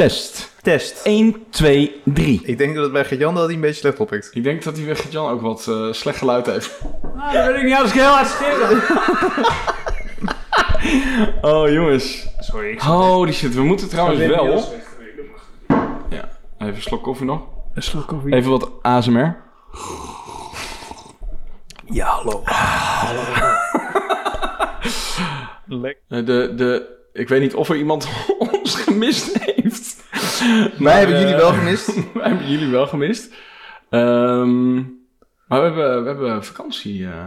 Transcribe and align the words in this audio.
Test. 0.00 0.52
Test. 0.62 1.02
1, 1.02 1.44
2, 1.50 2.00
3. 2.04 2.40
Ik 2.44 2.58
denk 2.58 2.74
dat 2.74 2.82
het 2.84 2.92
bij 2.92 3.04
Gert-Jan 3.04 3.34
dat 3.34 3.44
hij 3.44 3.54
een 3.54 3.60
beetje 3.60 3.80
slecht 3.80 4.00
oppikt. 4.00 4.30
Ik 4.32 4.42
denk 4.42 4.62
dat 4.62 4.74
die 4.74 4.86
weg 4.86 5.10
Jan 5.10 5.30
ook 5.30 5.40
wat 5.40 5.66
eh, 5.68 5.92
slecht 5.92 6.18
geluid 6.18 6.46
heeft. 6.46 6.80
Ah, 7.16 7.32
dat 7.32 7.46
weet 7.46 7.56
ik 7.56 7.62
niet. 7.62 7.74
Als 7.74 7.88
ik 7.88 8.00
heel 8.00 8.04
hard 8.04 8.28
schreeuwen. 8.28 8.82
Oh 11.40 11.68
jongens. 11.68 12.26
Sorry, 12.38 12.70
ik 12.70 12.80
Holy 12.80 13.32
shit, 13.32 13.54
we 13.54 13.62
moeten 13.62 13.88
trouwens 13.88 14.26
wel... 14.26 14.74
Ja, 16.10 16.28
even 16.58 16.74
een 16.74 16.82
slok 16.82 17.02
koffie 17.02 17.26
nog. 17.26 17.40
Een 17.74 17.82
slok 17.82 18.06
koffie. 18.06 18.34
Even 18.34 18.50
wat 18.50 18.70
ASMR. 18.82 19.36
Ja, 21.84 22.06
hallo. 22.06 22.42
Lekker. 25.82 26.02
Eh, 26.08 26.26
De, 26.26 26.52
de, 26.56 26.98
ik 27.12 27.28
weet 27.28 27.40
niet 27.40 27.54
of 27.54 27.68
er 27.68 27.76
iemand 27.76 28.08
ons 28.74 28.82
gemist 28.82 29.38
heeft. 29.38 30.04
Wij 30.78 30.98
hebben 30.98 31.20
jullie 31.20 31.34
wel 31.36 31.52
gemist. 31.52 31.86
Wij 32.14 32.28
hebben 32.28 32.50
jullie 32.50 32.68
wel 32.70 32.86
gemist. 32.86 33.34
Ehm, 33.90 34.74
maar 35.48 35.58
we 35.60 35.66
hebben, 35.66 36.02
we 36.02 36.08
hebben 36.08 36.44
vakantie. 36.44 37.04
eh. 37.06 37.26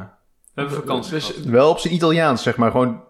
We 0.53 0.61
hebben 0.61 0.75
vakantie 0.77 1.11
Dus-. 1.13 1.39
Wel 1.39 1.69
op 1.69 1.79
zijn 1.79 1.93
Italiaans, 1.93 2.43
zeg 2.43 2.55
maar. 2.57 2.71
Gewoon 2.71 3.03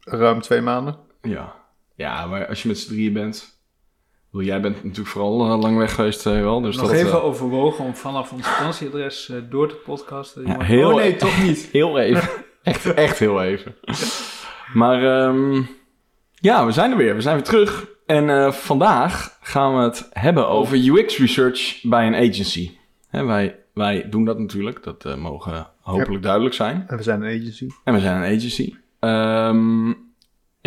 ruim 0.00 0.40
twee 0.40 0.60
maanden. 0.60 0.96
ja. 1.22 1.54
ja, 1.96 2.26
maar 2.26 2.46
als 2.46 2.62
je 2.62 2.68
met 2.68 2.78
z'n 2.78 2.88
drieën 2.88 3.12
bent... 3.12 3.54
Wil, 4.30 4.44
jij 4.44 4.60
bent 4.60 4.74
natuurlijk 4.84 5.08
vooral 5.08 5.50
eh, 5.50 5.58
lang 5.60 5.78
weg 5.78 5.94
geweest, 5.94 6.26
eh, 6.26 6.40
wel. 6.40 6.60
Dus 6.60 6.76
Nog 6.76 6.86
dat, 6.86 6.94
even 6.96 7.22
overwogen 7.22 7.84
om 7.84 7.94
vanaf 7.94 8.32
ons 8.32 8.46
vakantieadres 8.46 9.28
eh, 9.28 9.36
door 9.50 9.68
te 9.68 9.74
podcasten. 9.74 10.46
Ja, 10.46 10.60
heel 10.62 10.88
oh 10.88 10.94
nee, 10.94 11.16
toch 11.16 11.42
niet. 11.42 11.68
Heel 11.72 11.98
even. 11.98 12.28
echt, 12.62 12.94
echt 12.94 13.18
heel 13.18 13.42
even. 13.42 13.74
Maar 14.72 15.20
ehm, 15.20 15.62
ja, 16.46 16.66
we 16.66 16.72
zijn 16.72 16.90
er 16.90 16.96
weer. 16.96 17.14
We 17.14 17.20
zijn 17.20 17.34
weer 17.34 17.44
terug. 17.44 17.86
En 18.06 18.30
eh, 18.30 18.52
vandaag 18.52 19.38
gaan 19.40 19.76
we 19.76 19.82
het 19.82 20.08
hebben 20.12 20.48
over 20.48 20.76
UX 20.76 21.18
research 21.18 21.80
bij 21.82 22.06
een 22.06 22.14
agency. 22.14 22.70
Hè, 23.08 23.24
wij, 23.24 23.58
wij 23.74 24.08
doen 24.08 24.24
dat 24.24 24.38
natuurlijk. 24.38 24.82
Dat 24.82 25.04
eh, 25.04 25.16
mogen 25.16 25.66
hopelijk 25.80 26.22
duidelijk 26.22 26.54
zijn. 26.54 26.84
En 26.86 26.96
we 26.96 27.02
zijn 27.02 27.22
een 27.22 27.40
agency. 27.40 27.68
En 27.84 27.94
we 27.94 28.00
zijn 28.00 28.16
een 28.16 28.36
agency. 28.36 28.74
Ehm, 29.00 29.92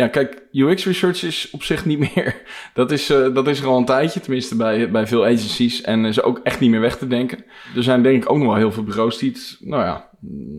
ja, 0.00 0.08
kijk, 0.08 0.42
UX 0.52 0.84
research 0.86 1.22
is 1.22 1.48
op 1.52 1.62
zich 1.62 1.84
niet 1.84 1.98
meer. 2.14 2.42
Dat 2.74 2.90
is, 2.90 3.10
eh, 3.10 3.34
dat 3.34 3.48
is 3.48 3.60
er 3.60 3.66
al 3.66 3.76
een 3.78 3.84
tijdje, 3.84 4.20
tenminste 4.20 4.56
bij, 4.56 4.90
bij 4.90 5.06
veel 5.06 5.24
agencies. 5.24 5.80
En 5.82 6.04
is 6.04 6.22
ook 6.22 6.40
echt 6.42 6.60
niet 6.60 6.70
meer 6.70 6.80
weg 6.80 6.96
te 6.98 7.06
denken. 7.06 7.44
Er 7.76 7.82
zijn 7.82 8.02
denk 8.02 8.22
ik 8.22 8.30
ook 8.30 8.38
nog 8.38 8.46
wel 8.46 8.56
heel 8.56 8.72
veel 8.72 8.82
bureaus 8.84 9.18
die 9.18 9.30
het, 9.30 9.56
nou 9.60 9.82
ja, 9.84 10.08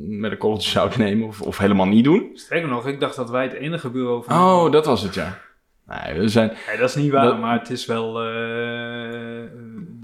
met 0.07 0.31
een 0.31 0.37
korreltje 0.37 0.69
zout 0.69 0.97
nemen 0.97 1.27
of, 1.27 1.41
of 1.41 1.57
helemaal 1.57 1.85
niet 1.87 2.03
doen. 2.03 2.29
Sterker 2.33 2.69
nog, 2.69 2.87
ik 2.87 2.99
dacht 2.99 3.15
dat 3.15 3.29
wij 3.29 3.43
het 3.43 3.53
enige 3.53 3.89
bureau 3.89 4.23
van... 4.23 4.35
Oh, 4.35 4.71
dat 4.71 4.85
was 4.85 5.01
het 5.01 5.13
ja. 5.13 5.39
Nee, 5.87 6.19
we 6.19 6.27
zijn. 6.27 6.51
Nee, 6.67 6.77
dat 6.77 6.89
is 6.89 6.95
niet 6.95 7.11
waar, 7.11 7.23
Dat- 7.25 7.39
maar 7.39 7.59
het 7.59 7.69
is 7.69 7.85
wel... 7.85 8.21
eh, 8.23 9.41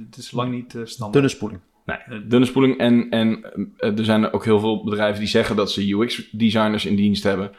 het 0.06 0.18
is 0.18 0.32
lang 0.32 0.52
niet 0.52 0.76
eh, 0.76 0.82
standaard. 0.84 1.14
Dunne 1.14 1.30
spoeling. 1.30 1.60
Nee, 1.86 2.28
dunne 2.28 2.46
spoeling. 2.46 2.78
En, 2.80 3.10
en 3.10 3.44
er 3.78 4.06
zijn 4.06 4.32
ook 4.32 4.46
heel 4.46 4.60
veel 4.60 4.84
bedrijven 4.84 5.20
die 5.20 5.28
zeggen 5.30 5.56
dat 5.56 5.72
ze 5.72 5.92
UX-designers 5.94 6.86
in 6.86 6.96
dienst 6.96 7.24
hebben. 7.24 7.52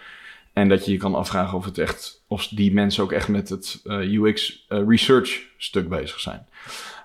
En 0.58 0.68
dat 0.68 0.84
je 0.84 0.92
je 0.92 0.98
kan 0.98 1.14
afvragen 1.14 1.58
of, 1.58 1.64
het 1.64 1.78
echt, 1.78 2.22
of 2.26 2.46
die 2.46 2.72
mensen 2.72 3.02
ook 3.02 3.12
echt 3.12 3.28
met 3.28 3.48
het 3.48 3.80
eh, 3.84 4.12
UX-research-stuk 4.12 5.88
bezig 5.88 6.20
zijn. 6.20 6.46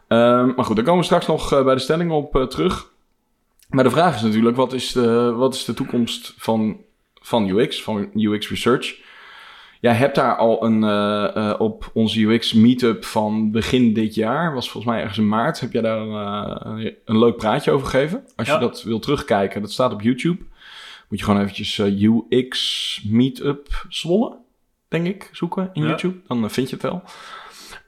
Ehm, 0.08 0.54
maar 0.56 0.66
goed, 0.66 0.76
daar 0.76 0.86
komen 0.86 1.00
we 1.00 1.06
straks 1.06 1.28
nog 1.28 1.54
eh, 1.54 1.64
bij 1.64 1.74
de 1.74 1.82
stelling 1.82 2.12
op 2.12 2.36
eh, 2.36 2.44
terug. 2.44 2.92
Maar 3.70 3.84
de 3.84 3.90
vraag 3.90 4.16
is 4.16 4.22
natuurlijk, 4.22 4.56
wat 4.56 4.74
is 4.74 4.92
de, 4.92 5.32
wat 5.32 5.54
is 5.54 5.66
de 5.66 5.74
toekomst 5.74 6.34
van, 6.38 6.78
van 7.22 7.48
UX, 7.48 7.84
van 7.84 8.10
UX-research? 8.14 9.02
Jij 9.84 9.94
hebt 9.94 10.16
daar 10.16 10.36
al 10.36 10.66
een, 10.66 10.84
eh, 10.84 11.36
eh, 11.36 11.60
op 11.60 11.90
onze 11.94 12.22
UX-meetup 12.22 13.06
van 13.06 13.52
begin 13.52 13.94
dit 13.94 14.16
jaar, 14.16 14.54
was 14.54 14.70
volgens 14.70 14.94
mij 14.94 15.02
ergens 15.02 15.20
in 15.20 15.28
maart, 15.28 15.60
heb 15.60 15.72
jij 15.72 15.82
daar 15.82 16.08
eh, 16.08 16.92
een 17.06 17.20
leuk 17.20 17.36
praatje 17.36 17.72
over 17.72 17.88
gegeven. 17.88 18.24
Als 18.36 18.48
je 18.48 18.58
dat 18.58 18.84
wil 18.84 19.00
terugkijken, 19.00 19.62
dat 19.62 19.72
staat 19.72 19.94
op 19.94 20.02
YouTube. 20.02 20.44
Moet 21.14 21.22
je 21.22 21.28
gewoon 21.28 21.44
eventjes 21.44 21.80
eh, 21.80 22.02
UX 22.02 23.02
Meetup 23.08 23.86
Zwolle, 23.90 24.38
denk 24.88 25.08
ik, 25.08 25.30
zoeken 25.32 25.70
in 25.74 25.82
Ja. 25.82 25.88
YouTube. 25.88 26.18
Dan 26.28 26.44
eh, 26.44 26.50
vind 26.50 26.70
je 26.70 26.76
het 26.76 26.84
wel. 26.84 27.04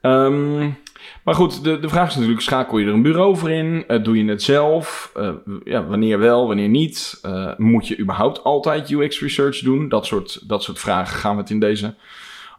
Ehm, 0.00 0.70
maar 1.24 1.34
goed, 1.34 1.64
de, 1.64 1.78
de 1.78 1.88
vraag 1.88 2.08
is 2.08 2.14
natuurlijk, 2.14 2.42
schakel 2.42 2.78
je 2.78 2.86
er 2.86 2.92
een 2.92 3.02
bureau 3.02 3.36
voor 3.36 3.50
in? 3.50 3.84
Eh, 3.86 4.02
doe 4.02 4.16
je 4.16 4.30
het 4.30 4.42
zelf? 4.42 5.12
Ja, 5.64 5.86
wanneer 5.86 6.18
wel, 6.18 6.46
wanneer 6.46 6.68
niet? 6.68 7.20
Moet 7.56 7.88
je 7.88 7.98
überhaupt 7.98 8.44
altijd 8.44 8.90
UX 8.90 9.20
research 9.20 9.58
doen? 9.58 9.88
Dat 9.88 10.06
soort, 10.06 10.48
dat 10.48 10.62
soort 10.62 10.78
vragen 10.78 11.16
gaan 11.16 11.34
we 11.34 11.40
het 11.40 11.50
in 11.50 11.60
deze 11.60 11.94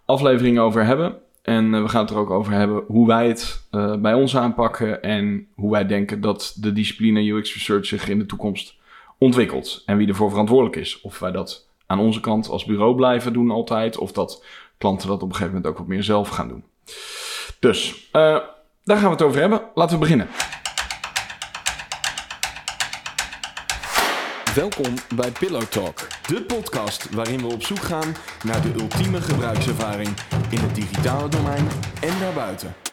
aflevering 0.06 0.60
over 0.60 0.86
hebben. 0.86 1.18
En 1.42 1.84
we 1.84 1.90
gaan 1.90 2.02
het 2.02 2.10
er 2.10 2.18
ook 2.18 2.30
over 2.30 2.54
hebben 2.54 2.84
hoe 2.88 3.08
wij 3.08 3.28
het 3.28 3.68
bij 4.00 4.14
ons 4.14 4.38
aanpakken 4.38 5.04
en 5.04 5.48
hoe 5.56 5.72
wij 5.72 5.86
denken 5.86 6.22
dat 6.22 6.58
de 6.60 6.74
discipline 6.74 7.32
UX 7.32 7.54
research 7.54 7.86
zich 7.86 8.10
in 8.10 8.20
de 8.20 8.26
toekomst 8.26 8.77
ontwikkelt 9.18 9.84
en 9.86 9.98
wie 9.98 10.08
ervoor 10.08 10.30
verantwoordelijk 10.30 10.76
is. 10.76 11.02
Of 11.02 11.20
wij 11.20 11.32
dat 11.32 11.68
aan 11.86 12.00
onze 12.00 12.20
kant 12.20 12.50
als 12.50 12.66
bureau 12.66 12.96
blijven 12.96 13.34
doen 13.34 13.52
altijd, 13.52 13.98
of 13.98 14.12
dat 14.12 14.44
klanten 14.78 15.08
dat 15.08 15.22
op 15.22 15.30
een 15.30 15.36
gegeven 15.36 15.54
moment 15.54 15.72
ook 15.72 15.78
wat 15.78 15.88
meer 15.88 16.04
zelf 16.04 16.30
gaan 16.30 16.48
doen. 16.48 16.64
Dus 17.60 18.10
eh, 18.12 18.38
daar 18.84 18.98
gaan 18.98 19.06
we 19.06 19.16
het 19.16 19.22
over 19.22 19.40
hebben. 19.40 19.62
Laten 19.74 19.94
we 19.94 20.02
beginnen. 20.02 20.28
Welkom 24.56 24.94
bij 25.16 25.32
Pillow 25.32 25.62
Talk, 25.62 26.08
de 26.28 26.42
podcast 26.42 27.14
waarin 27.14 27.40
we 27.40 27.48
op 27.48 27.64
zoek 27.64 27.82
gaan 27.82 28.16
naar 28.44 28.62
de 28.62 28.74
ultieme 28.80 29.22
gebruikservaring 29.22 30.10
in 30.50 30.58
het 30.58 30.76
digitale 30.76 31.30
domein 31.30 31.68
en 32.02 32.20
daarbuiten. 32.20 32.87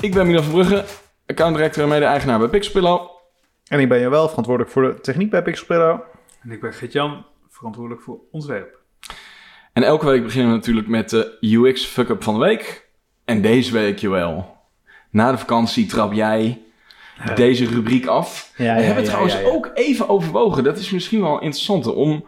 Ik 0.00 0.14
ben 0.14 0.26
Milan 0.26 0.42
van 0.44 0.52
Brugge, 0.52 0.84
account 1.26 1.56
director 1.56 1.82
en 1.82 1.88
mede-eigenaar 1.88 2.38
bij 2.38 2.48
Pixelpillow. 2.48 3.10
En 3.66 3.80
ik 3.80 3.88
ben 3.88 3.98
je 3.98 4.08
wel 4.08 4.28
verantwoordelijk 4.28 4.74
voor 4.74 4.82
de 4.82 5.00
techniek 5.00 5.30
bij 5.30 5.42
Pixelpillow. 5.42 6.00
En 6.42 6.50
ik 6.50 6.60
ben 6.60 6.72
Gert-Jan, 6.72 7.24
verantwoordelijk 7.48 8.02
voor 8.02 8.18
ontwerp. 8.30 8.78
En 9.72 9.82
elke 9.82 10.06
week 10.06 10.22
beginnen 10.22 10.50
we 10.50 10.56
natuurlijk 10.56 10.88
met 10.88 11.10
de 11.10 11.36
UX 11.40 11.84
fuck-up 11.84 12.22
van 12.22 12.34
de 12.34 12.40
week. 12.40 12.88
En 13.24 13.42
deze 13.42 13.72
week, 13.72 13.98
Joël, 13.98 14.56
na 15.10 15.30
de 15.30 15.38
vakantie 15.38 15.86
trap 15.86 16.12
jij 16.12 16.62
deze 17.34 17.66
rubriek 17.66 18.06
af. 18.06 18.52
Ja, 18.56 18.74
we 18.74 18.82
hebben 18.82 19.04
trouwens 19.04 19.44
ook 19.44 19.70
even 19.74 20.08
overwogen, 20.08 20.64
dat 20.64 20.78
is 20.78 20.90
misschien 20.90 21.20
wel 21.20 21.40
interessant, 21.40 21.86
om, 21.86 22.24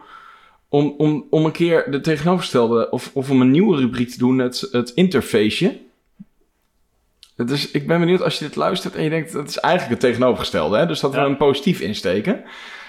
om, 0.69 0.93
om, 0.97 1.27
om 1.29 1.45
een 1.45 1.51
keer 1.51 1.91
de 1.91 2.01
tegenovergestelde, 2.01 2.89
of, 2.89 3.11
of 3.13 3.29
om 3.29 3.41
een 3.41 3.51
nieuwe 3.51 3.77
rubriek 3.77 4.09
te 4.09 4.17
doen, 4.17 4.37
het, 4.37 4.67
het 4.71 4.89
interfaceje. 4.89 5.89
Dus 7.45 7.71
ik 7.71 7.87
ben 7.87 7.99
benieuwd 7.99 8.21
als 8.23 8.39
je 8.39 8.45
dit 8.45 8.55
luistert 8.55 8.95
en 8.95 9.03
je 9.03 9.09
denkt, 9.09 9.33
dat 9.33 9.47
is 9.47 9.57
eigenlijk 9.57 10.01
het 10.01 10.09
tegenovergestelde. 10.11 10.77
Hè? 10.77 10.85
Dus 10.85 10.99
dat 10.99 11.11
we 11.11 11.17
Ja. 11.17 11.25
een 11.25 11.37
positief 11.37 11.79
insteken. 11.79 12.43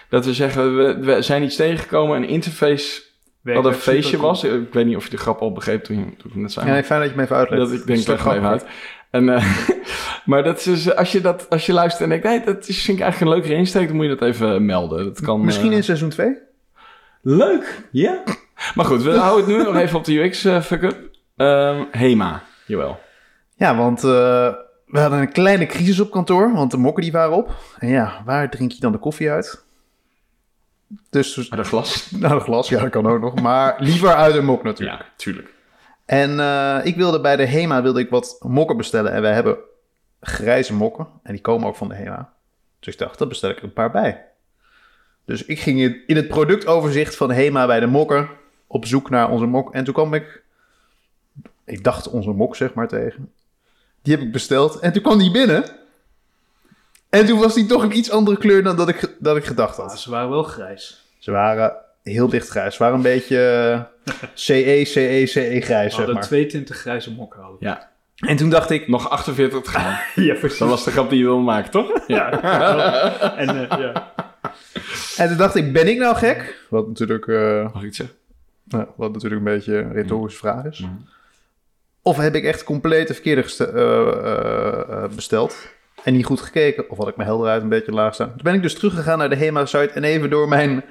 Dat 0.09 0.25
we 0.25 0.35
zeggen, 0.35 0.77
we, 0.77 0.99
we 1.01 1.23
zijn 1.23 1.43
iets 1.43 1.57
tegengekomen, 1.57 2.17
een 2.17 2.29
interface 2.29 3.03
wat 3.43 3.65
een 3.65 3.75
feestje 3.75 4.17
was. 4.17 4.45
Ik 4.45 4.73
weet 4.73 4.87
niet 4.87 4.97
of 4.97 5.05
je 5.05 5.11
de 5.11 5.17
grap 5.17 5.41
al 5.41 5.53
begreep 5.53 5.85
toen, 5.85 5.99
je, 5.99 6.17
toen 6.17 6.33
we 6.35 6.41
net 6.41 6.53
zei. 6.53 6.67
Ja, 6.67 6.73
nee, 6.73 6.83
fijn 6.85 7.01
dat 7.01 7.11
je 7.11 7.17
me 7.17 7.23
even 7.23 7.37
uitlegt. 7.37 7.63
dat 7.63 7.73
ik 7.73 7.87
denk, 7.87 8.07
hem 8.07 8.33
even 8.37 8.49
uit. 8.49 8.65
En, 9.11 9.29
eh, 9.29 9.59
maar 10.25 10.43
dat 10.43 10.59
is, 10.59 10.65
dus, 10.65 10.95
als, 10.95 11.13
je 11.13 11.21
dat, 11.21 11.51
als 11.51 11.67
je 11.67 11.73
luistert 11.73 12.03
en 12.03 12.09
denkt, 12.09 12.25
nee, 12.25 12.55
dat 12.55 12.69
is, 12.69 12.83
vind 12.83 12.99
ik 12.99 13.03
eigenlijk 13.03 13.33
een 13.33 13.39
leukere 13.39 13.61
insteek, 13.61 13.87
dan 13.87 13.97
moet 13.97 14.05
je 14.05 14.17
dat 14.17 14.29
even 14.29 14.65
melden. 14.67 15.05
Dat 15.05 15.21
kan, 15.21 15.45
Misschien 15.45 15.71
eh, 15.71 15.77
in 15.77 15.85
seizoen 15.85 16.09
2? 16.09 16.37
Leuk, 17.23 17.83
ja. 17.93 18.23
Maar 18.75 18.85
goed, 18.85 19.03
we 19.03 19.11
houden 19.11 19.47
het 19.47 19.57
nu 19.57 19.65
nog 19.65 19.77
even 19.77 19.99
op 19.99 20.05
de 20.05 20.19
UX 20.19 20.45
eh 20.45 20.61
fuck-up. 20.61 20.97
Ehm, 21.37 21.83
Hema, 21.91 22.43
jawel. 22.67 23.01
Ja, 23.63 23.77
want 23.77 24.05
eh, 24.05 24.53
we 24.87 24.99
hadden 24.99 25.19
een 25.19 25.33
kleine 25.33 25.67
crisis 25.67 26.01
op 26.01 26.11
kantoor, 26.11 26.53
want 26.53 26.71
de 26.71 26.77
mokken 26.77 27.03
die 27.03 27.13
waren 27.13 27.37
op. 27.37 27.51
En 27.79 27.89
ja, 27.89 28.23
waar 28.25 28.51
drink 28.51 28.73
je 28.73 28.81
dan 28.81 28.93
de 28.93 28.99
koffie 28.99 29.31
uit? 29.31 29.65
Dus, 31.11 31.49
Maar 31.49 31.59
dat 31.59 31.67
glas. 31.67 32.11
nou, 32.11 32.35
een 32.35 32.41
glas, 32.41 32.69
ja, 32.69 32.81
dat 32.81 32.91
kan 32.91 33.07
ook 33.07 33.21
nog. 33.21 33.41
Maar 33.41 33.75
liever 33.79 34.15
uit 34.15 34.35
een 34.35 34.45
mok 34.45 34.63
natuurlijk. 34.63 35.01
Ja, 35.01 35.07
tuurlijk. 35.17 35.55
En 36.05 36.41
eh, 36.41 36.79
ik 36.83 36.97
wilde 36.97 37.21
bij 37.21 37.37
de 37.37 37.47
HEMA 37.47 37.83
wilde 37.83 38.01
ik 38.01 38.11
wat 38.11 38.37
mokken 38.41 38.77
bestellen. 38.77 39.13
En 39.13 39.23
wij 39.23 39.33
hebben 39.33 39.57
grijze 40.21 40.75
mokken. 40.75 41.07
En 41.23 41.33
die 41.33 41.43
komen 41.43 41.69
ook 41.69 41.77
van 41.77 41.89
de 41.89 41.95
HEMA. 41.95 42.33
Dus 42.79 42.93
ik 42.93 42.99
dacht, 43.01 43.19
dan 43.19 43.29
bestel 43.29 43.51
ik 43.51 43.59
er 43.59 43.65
een 43.65 43.73
paar 43.73 43.91
bij. 43.91 44.25
Dus 45.25 45.45
ik 45.45 45.61
ging 45.61 46.05
in, 46.07 46.17
het 46.17 46.29
productoverzicht 46.29 47.17
van 47.17 47.29
de 47.29 47.35
HEMA 47.35 47.67
bij 47.67 47.81
de 47.81 47.87
mokken 47.87 48.29
op 48.67 48.87
zoek 48.87 49.11
naar 49.11 49.31
onze 49.31 49.47
mok. 49.47 49.75
En 49.75 49.85
toen 49.85 49.95
kwam 49.95 50.15
ik, 50.15 50.43
ik 51.65 51.85
dacht 51.85 52.09
onze 52.09 52.31
mok 52.31 52.57
zeg 52.57 52.75
maar 52.75 52.89
tegen. 52.89 53.33
Die 54.03 54.15
heb 54.15 54.23
ik 54.23 54.33
besteld. 54.33 54.79
En 54.79 54.93
toen 54.93 55.03
kwam 55.03 55.19
die 55.19 55.31
binnen. 55.31 55.65
En 57.11 57.27
toen 57.27 57.39
was 57.39 57.55
die 57.55 57.67
toch 57.67 57.83
een 57.83 57.97
iets 57.97 58.11
andere 58.11 58.37
kleur 58.39 58.63
dan 58.63 58.77
dat 58.77 58.89
ik, 58.89 59.15
dat 59.19 59.37
ik 59.37 59.45
gedacht 59.45 59.79
Maar 59.79 59.87
had. 59.87 60.01
ze 60.01 60.11
waren 60.11 60.31
wel 60.31 60.43
grijs. 60.43 61.05
Ze 61.19 61.31
waren 61.31 61.73
heel 62.03 62.29
licht 62.29 62.49
grijs. 62.49 62.75
Ze 62.77 62.83
waren 62.83 62.97
een 62.97 63.03
beetje 63.03 63.39
eh, 64.05 64.23
CE, 64.35 64.83
CE, 64.85 65.23
CE 65.27 65.61
grijs 65.61 65.89
zeg 65.91 65.95
hadden 65.97 66.15
maar. 66.15 66.23
twee 66.25 66.47
tinten 66.47 66.75
grijze 66.75 67.11
mokken 67.13 67.41
hadden. 67.41 67.59
Ja, 67.61 67.91
En 68.17 68.37
toen 68.37 68.51
dacht 68.51 68.71
ik, 68.71 68.89
nog 68.89 69.09
48 69.11 69.61
te 69.63 69.71
gaan. 69.71 69.99
Ja, 70.25 70.35
precies. 70.35 70.59
Dat 70.59 70.69
was 70.69 70.85
de 70.85 70.91
grap 70.91 71.09
die 71.11 71.19
je 71.19 71.25
wilde 71.25 71.43
maken, 71.43 71.71
toch? 71.71 72.01
Ja. 72.07 72.31
en, 73.37 73.69
eh, 73.71 73.79
ja. 73.79 74.13
En 75.17 75.29
toen 75.29 75.37
dacht 75.37 75.55
ik, 75.55 75.73
ben 75.73 75.89
ik 75.89 75.99
nou 75.99 76.17
gek? 76.17 76.67
Wat 76.71 76.89
natuurlijk, 76.89 77.27
eh, 77.29 77.63
Mag 77.63 77.75
ik 77.83 77.87
het 77.87 77.95
zeggen? 77.97 78.17
nou, 78.65 78.87
wat 78.97 79.13
natuurlijk 79.13 79.41
een 79.47 79.53
beetje 79.55 79.77
een 79.77 79.93
retorische 79.93 80.39
vraag 80.39 80.65
is. 80.65 80.79
Mhm. 80.79 80.93
Of 82.03 82.17
heb 82.17 82.35
ik 82.35 82.45
echt 82.45 82.65
compleet 82.65 83.09
de 83.09 83.15
verkeerde 83.15 83.43
eh, 83.59 83.69
eh, 83.69 85.05
eh, 85.05 85.11
besteld 85.11 85.57
en 86.05 86.13
niet 86.13 86.25
goed 86.25 86.41
gekeken? 86.41 86.91
Of 86.91 86.99
had 86.99 87.09
ik 87.09 87.17
mijn 87.17 87.29
helderheid 87.29 87.63
een 87.63 87.69
beetje 87.69 87.93
laag 87.93 88.15
staan? 88.15 88.29
Toen 88.29 88.43
ben 88.43 88.55
ik 88.55 88.63
dus 88.63 88.75
teruggegaan 88.75 89.19
naar 89.19 89.31
de 89.31 89.37
HEMA-site 89.37 89.93
en 89.93 90.05
even 90.05 90.31
door 90.31 90.49
mijn 90.49 90.85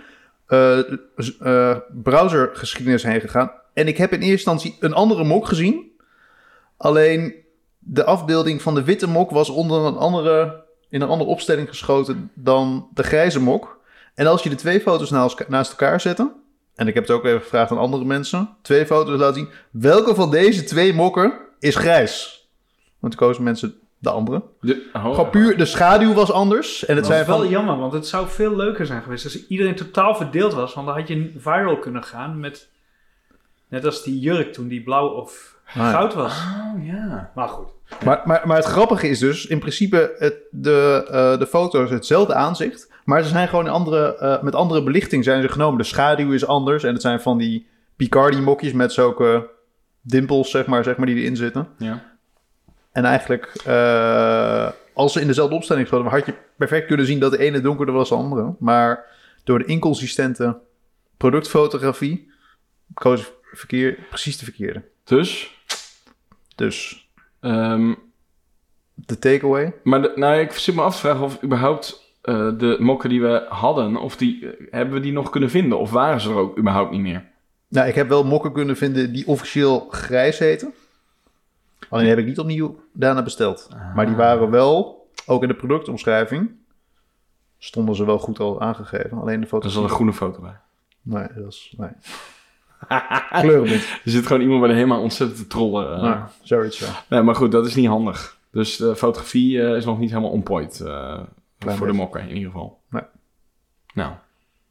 browsergeschiedenis 2.04 3.04
heen 3.04 3.22
gegaan. 3.22 3.52
En 3.74 3.88
ik 3.88 3.98
heb 3.98 4.12
in 4.12 4.20
eerste 4.20 4.52
instantie 4.52 4.78
een 4.80 4.94
andere 4.94 5.24
mok 5.24 5.48
gezien. 5.48 5.92
Alleen 6.78 7.36
de 7.80 8.04
afbeelding 8.04 8.62
van 8.62 8.76
de 8.76 8.84
witte 8.84 9.08
mok 9.08 9.32
was 9.32 9.50
onder 9.50 9.82
een 9.86 9.98
andere, 9.98 10.64
in 10.90 11.02
een 11.02 11.10
andere 11.10 11.30
opstelling 11.30 11.70
geschoten 11.70 12.32
dan 12.34 12.88
de 12.94 13.04
grijze 13.04 13.40
mok. 13.40 13.80
En 14.16 14.28
als 14.28 14.44
je 14.44 14.50
de 14.50 14.56
twee 14.56 14.82
foto's 14.82 15.10
naast, 15.10 15.70
elkaar 15.70 16.02
zette, 16.02 16.32
en 16.82 16.88
ik 16.88 16.94
heb 16.94 17.08
het 17.08 17.16
ook 17.16 17.26
even 17.26 17.42
gevraagd 17.42 17.72
aan 17.72 17.78
andere 17.78 18.06
mensen, 18.06 18.50
twee 18.62 18.86
foto's 18.86 19.20
laten 19.20 19.36
zien, 19.36 19.50
welke 19.72 20.16
van 20.16 20.32
deze 20.32 20.64
twee 20.64 20.94
mokken 20.94 21.34
is 21.60 21.76
grijs? 21.76 22.46
Want 23.00 23.18
toen 23.18 23.28
kozen 23.28 23.44
mensen 23.44 23.76
de 23.98 24.10
andere. 24.10 24.44
De, 24.62 24.90
oh, 24.94 25.06
Gewoon 25.06 25.30
puur, 25.30 25.58
de 25.58 25.66
schaduw 25.66 26.14
was 26.14 26.32
anders. 26.32 26.86
En 26.86 26.96
het 26.96 27.04
Dat 27.04 27.06
zijn 27.06 27.22
is 27.22 27.28
wel 27.28 27.38
van... 27.38 27.50
jammer, 27.50 27.78
want 27.78 27.94
het 27.94 28.08
zou 28.08 28.28
veel 28.28 28.56
leuker 28.56 28.86
zijn 28.86 29.02
geweest 29.02 29.24
als 29.24 29.48
iedereen 29.48 29.76
totaal 29.76 30.16
verdeeld 30.16 30.54
was. 30.54 30.74
Want 30.74 30.88
dan 30.88 30.96
had 30.96 31.08
je 31.08 31.34
viral 31.38 31.80
kunnen 31.80 32.04
gaan 32.04 32.40
met... 32.40 32.70
Net 33.68 33.86
als 33.86 34.04
die 34.04 34.20
jurk 34.20 34.54
toen 34.54 34.68
die 34.68 34.84
blauw 34.84 35.08
of 35.08 35.56
ja. 35.74 35.92
goud 35.92 36.14
was. 36.14 36.32
Oh, 36.32 36.86
ja. 36.86 37.32
Maar 37.36 37.50
goed. 37.50 37.68
Maar, 38.04 38.22
maar, 38.26 38.42
maar 38.46 38.58
het 38.58 38.66
grappige 38.66 39.10
is 39.10 39.20
dus, 39.20 39.46
in 39.46 39.60
principe, 39.60 40.16
het, 40.18 40.36
de, 40.52 41.08
eh, 41.12 41.40
de 41.40 41.48
foto's 41.48 41.90
hetzelfde 41.90 42.34
aanzicht. 42.34 42.91
Maar 43.12 43.24
ze 43.24 43.30
zijn 43.30 43.48
gewoon 43.48 43.68
andere, 43.68 44.16
eh, 44.18 44.42
met 44.42 44.56
andere 44.56 44.84
belichting 44.84 45.24
zijn 45.24 45.42
ze 45.42 45.48
genomen. 45.50 45.78
De 45.78 45.84
schaduw 45.84 46.32
is 46.32 46.46
anders. 46.46 46.84
En 46.84 46.94
het 46.94 47.02
zijn 47.02 47.22
van 47.22 47.38
die 47.38 47.68
Picardi-mokjes 47.96 48.74
met 48.74 48.92
zulke 48.94 49.50
dimpels, 50.02 50.52
zeg 50.52 50.66
maar, 50.66 50.84
zeg 50.84 50.98
maar, 50.98 51.06
die 51.06 51.16
erin 51.16 51.36
zitten. 51.36 51.68
ja. 51.78 52.10
En 52.92 53.06
eigenlijk, 53.06 53.52
eh, 53.66 54.70
als 54.94 55.14
ze 55.14 55.22
in 55.22 55.28
dezelfde 55.28 55.56
opstelling 55.56 55.88
schoten, 55.88 56.12
had 56.12 56.26
je 56.26 56.34
perfect 56.58 56.88
kunnen 56.88 57.06
zien 57.06 57.20
dat 57.20 57.32
de 57.32 57.38
ene 57.38 57.62
donkerder 57.62 57.96
was 57.96 58.10
dan 58.10 58.18
de 58.18 58.24
andere. 58.24 58.56
Maar 58.60 59.06
door 59.44 59.60
de 59.60 59.66
inconsistente 59.66 60.58
productfotografie 61.18 62.32
koos 62.94 63.32
verkeer, 63.54 63.98
precies 64.10 64.38
de 64.38 64.44
verkeerde. 64.44 64.84
Dus, 65.04 65.60
Dus 66.56 67.08
ehm, 67.40 67.94
de 68.94 69.20
takeaway. 69.20 69.74
maar 69.84 70.02
de- 70.02 70.12
nou, 70.16 70.40
ik 70.40 70.52
zit 70.52 70.76
me 70.76 70.82
af 70.82 70.94
te 70.94 71.00
vragen 71.00 71.24
of 71.24 71.44
überhaupt 71.44 72.01
eh, 72.22 72.50
de 72.58 72.76
mokken 72.80 73.10
die 73.10 73.22
we 73.22 73.46
hadden, 73.50 73.96
of 73.98 74.18
die, 74.18 74.50
eh, 74.50 74.68
hebben 74.72 74.94
we 74.94 75.00
die 75.00 75.12
nog 75.12 75.30
kunnen 75.30 75.50
vinden? 75.50 75.80
Of 75.80 75.92
waren 75.92 76.22
ze 76.22 76.30
er 76.30 76.36
ook 76.36 76.58
überhaupt 76.58 76.92
niet 76.92 77.02
meer? 77.02 77.26
Nou, 77.68 77.88
ik 77.88 77.96
heb 77.96 78.10
wel 78.10 78.24
mokken 78.24 78.52
kunnen 78.52 78.78
vinden 78.78 79.14
die 79.14 79.28
officieel 79.28 79.88
grijs 79.90 80.40
heten. 80.40 80.74
Alleen 81.90 82.08
heb 82.08 82.18
ik 82.18 82.26
niet 82.26 82.40
opnieuw 82.40 82.80
daarna 82.94 83.24
besteld. 83.24 83.70
Maar 83.96 84.06
die 84.06 84.16
waren 84.16 84.50
wel, 84.50 85.08
ook 85.26 85.42
in 85.42 85.48
de 85.48 85.54
productomschrijving, 85.54 86.52
stonden 87.58 87.96
ze 87.96 88.06
wel 88.06 88.20
goed 88.20 88.40
al 88.40 88.62
aangegeven. 88.62 89.18
Alleen 89.18 89.36
de 89.38 89.42
Er 89.42 89.48
foto's... 89.48 89.72
is 89.72 89.78
al 89.78 89.84
een 89.84 89.90
groene 89.90 90.14
foto 90.14 90.42
bij. 90.42 90.58
Nee, 91.02 91.28
dat 91.36 91.48
is... 91.54 91.74
Nee. 91.78 91.90
Kleurenblind. 93.42 93.82
Er 94.06 94.12
zit 94.12 94.28
gewoon 94.28 94.42
iemand 94.42 94.60
bij 94.62 94.70
de 94.70 94.76
HEMA 94.76 95.00
ontzettend 95.00 95.40
te 95.40 95.48
trollen. 95.48 95.96
eh. 95.96 96.02
Nou, 96.02 96.20
zoiets, 96.42 96.80
ja. 96.80 97.04
Nee, 97.10 97.22
maar 97.22 97.36
goed, 97.36 97.52
dat 97.52 97.66
is 97.66 97.76
niet 97.76 97.88
handig. 97.88 98.38
Dus 98.52 98.78
de 98.78 98.96
fotografie 98.96 99.58
is 99.76 99.86
nog 99.86 100.00
niet 100.00 100.10
helemaal 100.10 100.32
on 100.32 100.44
point. 100.44 100.80
eh, 100.80 101.20
Klein 101.62 101.78
voor 101.78 101.88
de 101.88 101.94
mokken 101.94 102.22
in 102.22 102.36
ieder 102.36 102.52
geval. 102.52 102.80
Nee. 102.90 103.04
Nou, 103.94 104.14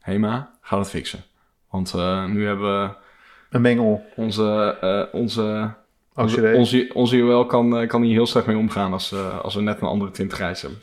HEMA, 0.00 0.50
ga 0.60 0.76
dat 0.76 0.90
fixen. 0.90 1.24
Want 1.70 1.94
eh, 1.94 2.24
nu 2.24 2.46
hebben 2.46 2.80
we 2.82 2.94
Een 3.50 3.60
mengel. 3.60 4.04
onze... 4.16 4.76
eh 4.80 5.20
onze 5.20 5.74
onze, 6.14 6.52
onze, 6.56 6.90
onze 6.94 7.16
UL 7.16 7.46
kan, 7.46 7.76
eh, 7.78 7.88
kan 7.88 8.02
hier 8.02 8.12
heel 8.12 8.26
slecht 8.26 8.46
mee 8.46 8.56
omgaan 8.56 8.92
als, 8.92 9.12
eh, 9.12 9.38
als 9.40 9.54
we 9.54 9.60
net 9.60 9.80
een 9.80 9.86
andere 9.88 10.10
tint 10.10 10.32
grijs 10.32 10.60
hebben. 10.62 10.80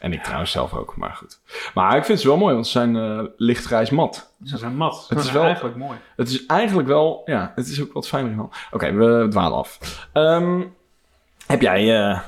En 0.00 0.12
ik 0.12 0.22
trouwens 0.22 0.50
zelf 0.50 0.74
ook, 0.74 0.96
maar 0.96 1.10
goed. 1.14 1.40
Maar 1.74 1.96
ik 1.96 2.04
vind 2.04 2.20
ze 2.20 2.26
wel 2.28 2.36
mooi, 2.36 2.54
want 2.54 2.66
ze 2.66 2.72
zijn 2.72 2.96
eh, 2.96 3.22
lichtgrijs 3.36 3.90
mat. 3.90 4.34
Ze 4.44 4.56
zijn 4.58 4.76
mat. 4.76 4.94
Het 5.00 5.08
Het 5.08 5.18
is 5.18 5.24
is 5.26 5.32
wel- 5.32 5.42
eigenlijk 5.42 5.76
mooi. 5.76 5.98
Het 6.16 6.28
is 6.28 6.46
eigenlijk 6.46 6.88
wel, 6.88 7.22
ja, 7.24 7.52
het 7.54 7.66
is 7.66 7.82
ook 7.82 7.92
wat 7.92 8.08
fijner 8.08 8.30
in. 8.32 8.48
Oké, 8.70 8.92
we 8.92 9.26
dwalen 9.30 9.58
af. 9.58 9.78
Ehm, 10.12 10.62
heb 11.46 11.60
jij 11.60 12.00
eh, 12.10 12.20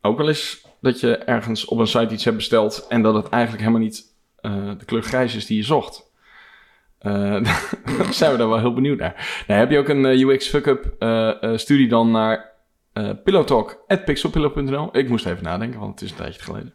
ook 0.00 0.18
wel 0.18 0.28
eens 0.28 0.61
dat 0.82 1.00
je 1.00 1.16
ergens 1.16 1.64
op 1.64 1.78
een 1.78 1.86
site 1.86 2.14
iets 2.14 2.24
hebt 2.24 2.36
besteld 2.36 2.86
en 2.88 3.02
dat 3.02 3.14
het 3.14 3.28
eigenlijk 3.28 3.62
helemaal 3.62 3.84
niet 3.84 4.14
eh, 4.36 4.70
de 4.78 4.84
kleur 4.84 5.02
grijs 5.02 5.34
is 5.34 5.46
die 5.46 5.56
je 5.56 5.62
zocht? 5.62 6.10
Eh, 6.98 7.44
zijn 8.10 8.32
we 8.32 8.38
daar 8.38 8.48
wel 8.48 8.58
heel 8.58 8.74
benieuwd 8.74 8.98
naar. 8.98 9.44
Nou, 9.46 9.60
heb 9.60 9.70
je 9.70 9.78
ook 9.78 9.88
een 9.88 10.06
eh, 10.06 10.20
UX 10.20 10.48
fuck-up 10.48 11.04
studie 11.58 11.88
dan 11.88 12.10
naar 12.10 12.50
eh 12.92 13.10
pillowtalk.pixelpillow.nl. 13.24 14.88
Ik 14.96 15.08
moest 15.08 15.26
even 15.26 15.44
nadenken, 15.44 15.80
want 15.80 15.92
het 15.92 16.02
is 16.02 16.10
een 16.10 16.16
tijdje 16.16 16.42
geleden. 16.42 16.74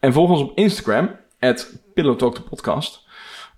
En 0.00 0.12
volg 0.12 0.30
ons 0.30 0.40
op 0.40 0.58
Instagram, 0.58 1.16
at 1.40 1.82
pillowtalk 1.94 2.48
podcast. 2.48 3.02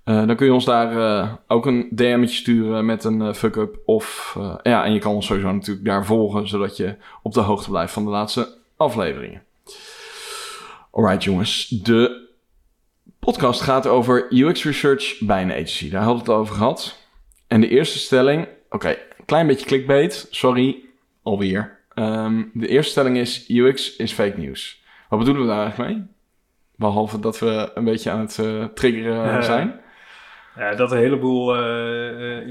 Dan 0.04 0.37
kun 0.37 0.46
je 0.46 0.52
ons 0.52 0.64
daar 0.64 1.38
ook 1.46 1.66
een 1.66 1.88
DM'tje 1.90 2.37
sturen 2.37 2.87
met 2.87 3.04
een 3.04 3.34
fuck-up. 3.34 3.78
Of, 3.84 4.37
ja, 4.62 4.84
en 4.84 4.93
je 4.93 4.98
kan 4.98 5.14
ons 5.14 5.26
sowieso 5.26 5.52
natuurlijk 5.52 5.87
daar 5.87 6.06
volgen, 6.06 6.48
zodat 6.48 6.76
je 6.76 6.96
op 7.22 7.34
de 7.34 7.40
hoogte 7.40 7.70
blijft 7.70 7.93
van 7.93 8.04
de 8.04 8.10
laatste 8.10 8.48
afleveringen. 8.76 9.45
Alright 10.96 11.25
jongens, 11.25 11.69
de 11.69 12.28
podcast 13.19 13.60
gaat 13.60 13.87
over 13.87 14.26
UX 14.32 14.64
research 14.64 15.19
bij 15.20 15.43
een 15.43 15.50
agency. 15.50 15.90
Daar 15.90 16.02
hadden 16.02 16.25
we 16.25 16.31
het 16.31 16.40
over 16.40 16.54
gehad. 16.54 16.98
En 17.46 17.60
de 17.60 17.69
eerste 17.69 17.98
stelling, 17.98 18.48
oké, 18.70 18.96
klein 19.26 19.46
beetje 19.46 19.66
clickbait, 19.66 20.26
sorry, 20.31 20.84
alweer. 21.22 21.78
Ehm, 21.94 22.44
de 22.52 22.69
eerste 22.69 22.90
stelling 22.90 23.16
is 23.16 23.48
UX 23.48 23.96
is 23.96 24.12
fake 24.12 24.38
news. 24.38 24.84
Wat 25.08 25.19
bedoelen 25.19 25.43
we 25.43 25.48
daar 25.48 25.62
eigenlijk 25.62 25.90
mee? 25.90 26.06
Behalve 26.76 27.20
dat 27.20 27.38
we 27.38 27.70
een 27.75 27.84
beetje 27.84 28.10
aan 28.10 28.20
het 28.20 28.38
eh, 28.38 28.64
triggeren 28.64 29.44
zijn. 29.44 29.81
Ja, 30.56 30.75
dat 30.75 30.93
een 30.93 30.98
heleboel 30.98 31.56
eh, 31.56 32.40
eh, 32.40 32.48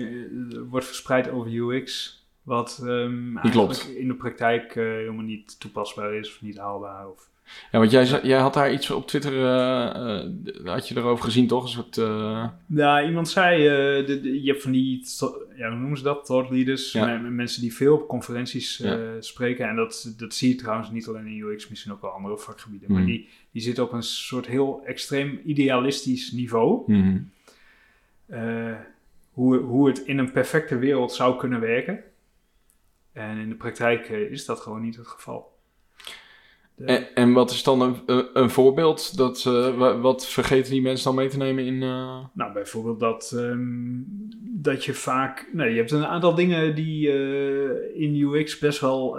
wordt 0.69 0.86
verspreid 0.86 1.30
over 1.30 1.51
UX. 1.51 2.19
Wat 2.44 2.80
ehm 2.81 3.38
eigenlijk 3.38 3.51
klopt. 3.51 3.89
in 3.89 4.07
de 4.07 4.15
praktijk 4.15 4.74
helemaal 4.74 5.25
niet 5.25 5.59
toepasbaar 5.59 6.13
is 6.13 6.30
of 6.30 6.42
niet 6.42 6.57
haalbaar. 6.57 7.09
Of... 7.09 7.33
Ja, 7.71 7.80
want 7.80 7.92
jij, 7.92 8.06
jij 8.24 8.39
had 8.39 8.53
daar 8.53 8.71
iets 8.74 8.89
op 8.92 9.07
Twitter, 9.07 9.33
eh, 9.33 10.19
eh, 10.19 10.65
had 10.65 10.88
je 10.88 10.97
erover 10.97 11.24
gezien 11.25 11.47
toch? 11.47 11.63
Een 11.63 11.69
soort, 11.69 11.97
eh, 11.97 12.47
Ja, 12.68 13.06
iemand 13.06 13.30
zei, 13.30 13.64
de, 14.06 14.19
de- 14.21 14.42
je 14.44 14.49
hebt 14.52 14.61
van 14.64 14.71
die, 14.71 15.06
ja, 15.56 15.69
hoe 15.69 15.78
noemen 15.80 15.97
ze 15.97 16.04
dat? 16.04 16.25
Thought 16.25 16.52
leaders. 16.52 16.92
Ja. 16.92 17.18
Mensen 17.18 17.61
die 17.61 17.73
veel 17.75 17.94
op 17.95 18.07
conferenties 18.07 18.78
Ja. 18.78 19.21
spreken. 19.21 19.68
En 19.69 19.75
dat, 19.75 20.14
dat 20.18 20.33
zie 20.33 20.49
je 20.49 20.56
trouwens 20.56 20.90
niet 20.92 21.07
alleen 21.07 21.28
in 21.28 21.40
UX, 21.40 21.68
misschien 21.68 21.92
ook 21.92 22.02
wel 22.02 22.11
andere 22.11 22.37
vakgebieden. 22.37 22.87
Hmm. 22.87 22.97
Maar 22.97 23.06
die, 23.06 23.30
die 23.52 23.61
zitten 23.61 23.83
op 23.83 23.92
een 23.92 24.04
soort 24.04 24.47
heel 24.47 24.81
extreem 24.85 25.40
idealistisch 25.45 26.31
niveau. 26.31 26.83
eh, 28.28 28.75
hoe, 29.31 29.57
hoe 29.57 29.87
het 29.87 29.99
in 29.99 30.18
een 30.18 30.31
perfecte 30.31 30.78
wereld 30.78 31.14
zou 31.14 31.37
kunnen 31.37 31.59
werken. 31.59 31.99
En 33.14 33.37
in 33.37 33.49
de 33.49 33.56
praktijk 33.56 34.09
is 34.09 34.45
dat 34.45 34.59
gewoon 34.59 34.81
niet 34.81 34.95
het 34.95 35.07
geval. 35.07 35.54
De- 36.77 36.85
en, 36.85 37.15
en 37.15 37.33
wat 37.33 37.51
is 37.51 37.63
dan 37.63 38.01
een, 38.05 38.49
voorbeeld? 38.49 39.17
Dat, 39.17 39.44
eh, 39.47 39.77
wa- 39.77 39.97
wat 39.99 40.27
vergeten 40.27 40.71
die 40.71 40.81
mensen 40.81 41.05
dan 41.05 41.15
mee 41.15 41.27
te 41.29 41.37
nemen 41.37 41.65
in... 41.65 41.83
eh, 41.83 42.17
Nou, 42.33 42.53
bijvoorbeeld 42.53 42.99
dat, 42.99 43.31
ehm, 43.35 43.94
dat 44.41 44.85
je 44.85 44.94
vaak... 44.94 45.49
Nou, 45.53 45.69
je 45.69 45.75
hebt 45.77 45.91
een 45.91 46.05
aantal 46.05 46.35
dingen 46.35 46.75
die 46.75 47.11
eh, 47.11 48.01
in 48.01 48.15
UX 48.15 48.59
best 48.59 48.79
wel 48.79 49.17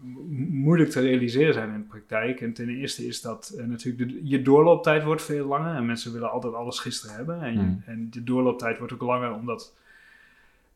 mo- 0.00 0.22
moeilijk 0.48 0.90
te 0.90 1.00
realiseren 1.00 1.54
zijn 1.54 1.68
in 1.74 1.80
de 1.80 1.86
praktijk. 1.88 2.40
En 2.40 2.52
ten 2.52 2.68
eerste 2.68 3.06
is 3.06 3.20
dat 3.20 3.54
natuurlijk... 3.66 4.08
De, 4.12 4.20
je 4.28 4.42
doorlooptijd 4.42 5.04
wordt 5.04 5.22
veel 5.22 5.46
langer. 5.46 5.74
En 5.76 5.86
mensen 5.86 6.12
willen 6.12 6.30
altijd 6.30 6.54
alles 6.54 6.78
gisteren 6.78 7.16
hebben. 7.16 7.42
En, 7.42 7.52
je- 7.52 7.58
Mm. 7.58 7.82
en 7.86 8.08
de 8.10 8.24
doorlooptijd 8.24 8.78
wordt 8.78 8.92
ook 8.92 9.02
langer 9.02 9.32
omdat... 9.34 9.74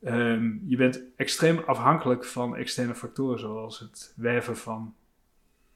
ehm, 0.02 0.50
je 0.66 0.76
bent 0.76 1.00
extreem 1.16 1.58
afhankelijk 1.66 2.24
van 2.24 2.56
externe 2.56 2.94
factoren, 2.94 3.38
zoals 3.38 3.78
het 3.78 4.12
werven 4.16 4.56
van 4.56 4.94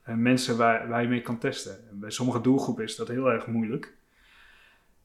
mensen 0.04 0.56
waar, 0.56 0.88
waar 0.88 1.02
je 1.02 1.08
mee 1.08 1.20
kan 1.22 1.38
testen. 1.38 1.72
En 1.90 1.98
bij 2.00 2.10
sommige 2.10 2.40
doelgroepen 2.40 2.84
is 2.84 2.96
dat 2.96 3.08
heel 3.08 3.30
erg 3.32 3.46
moeilijk. 3.46 3.94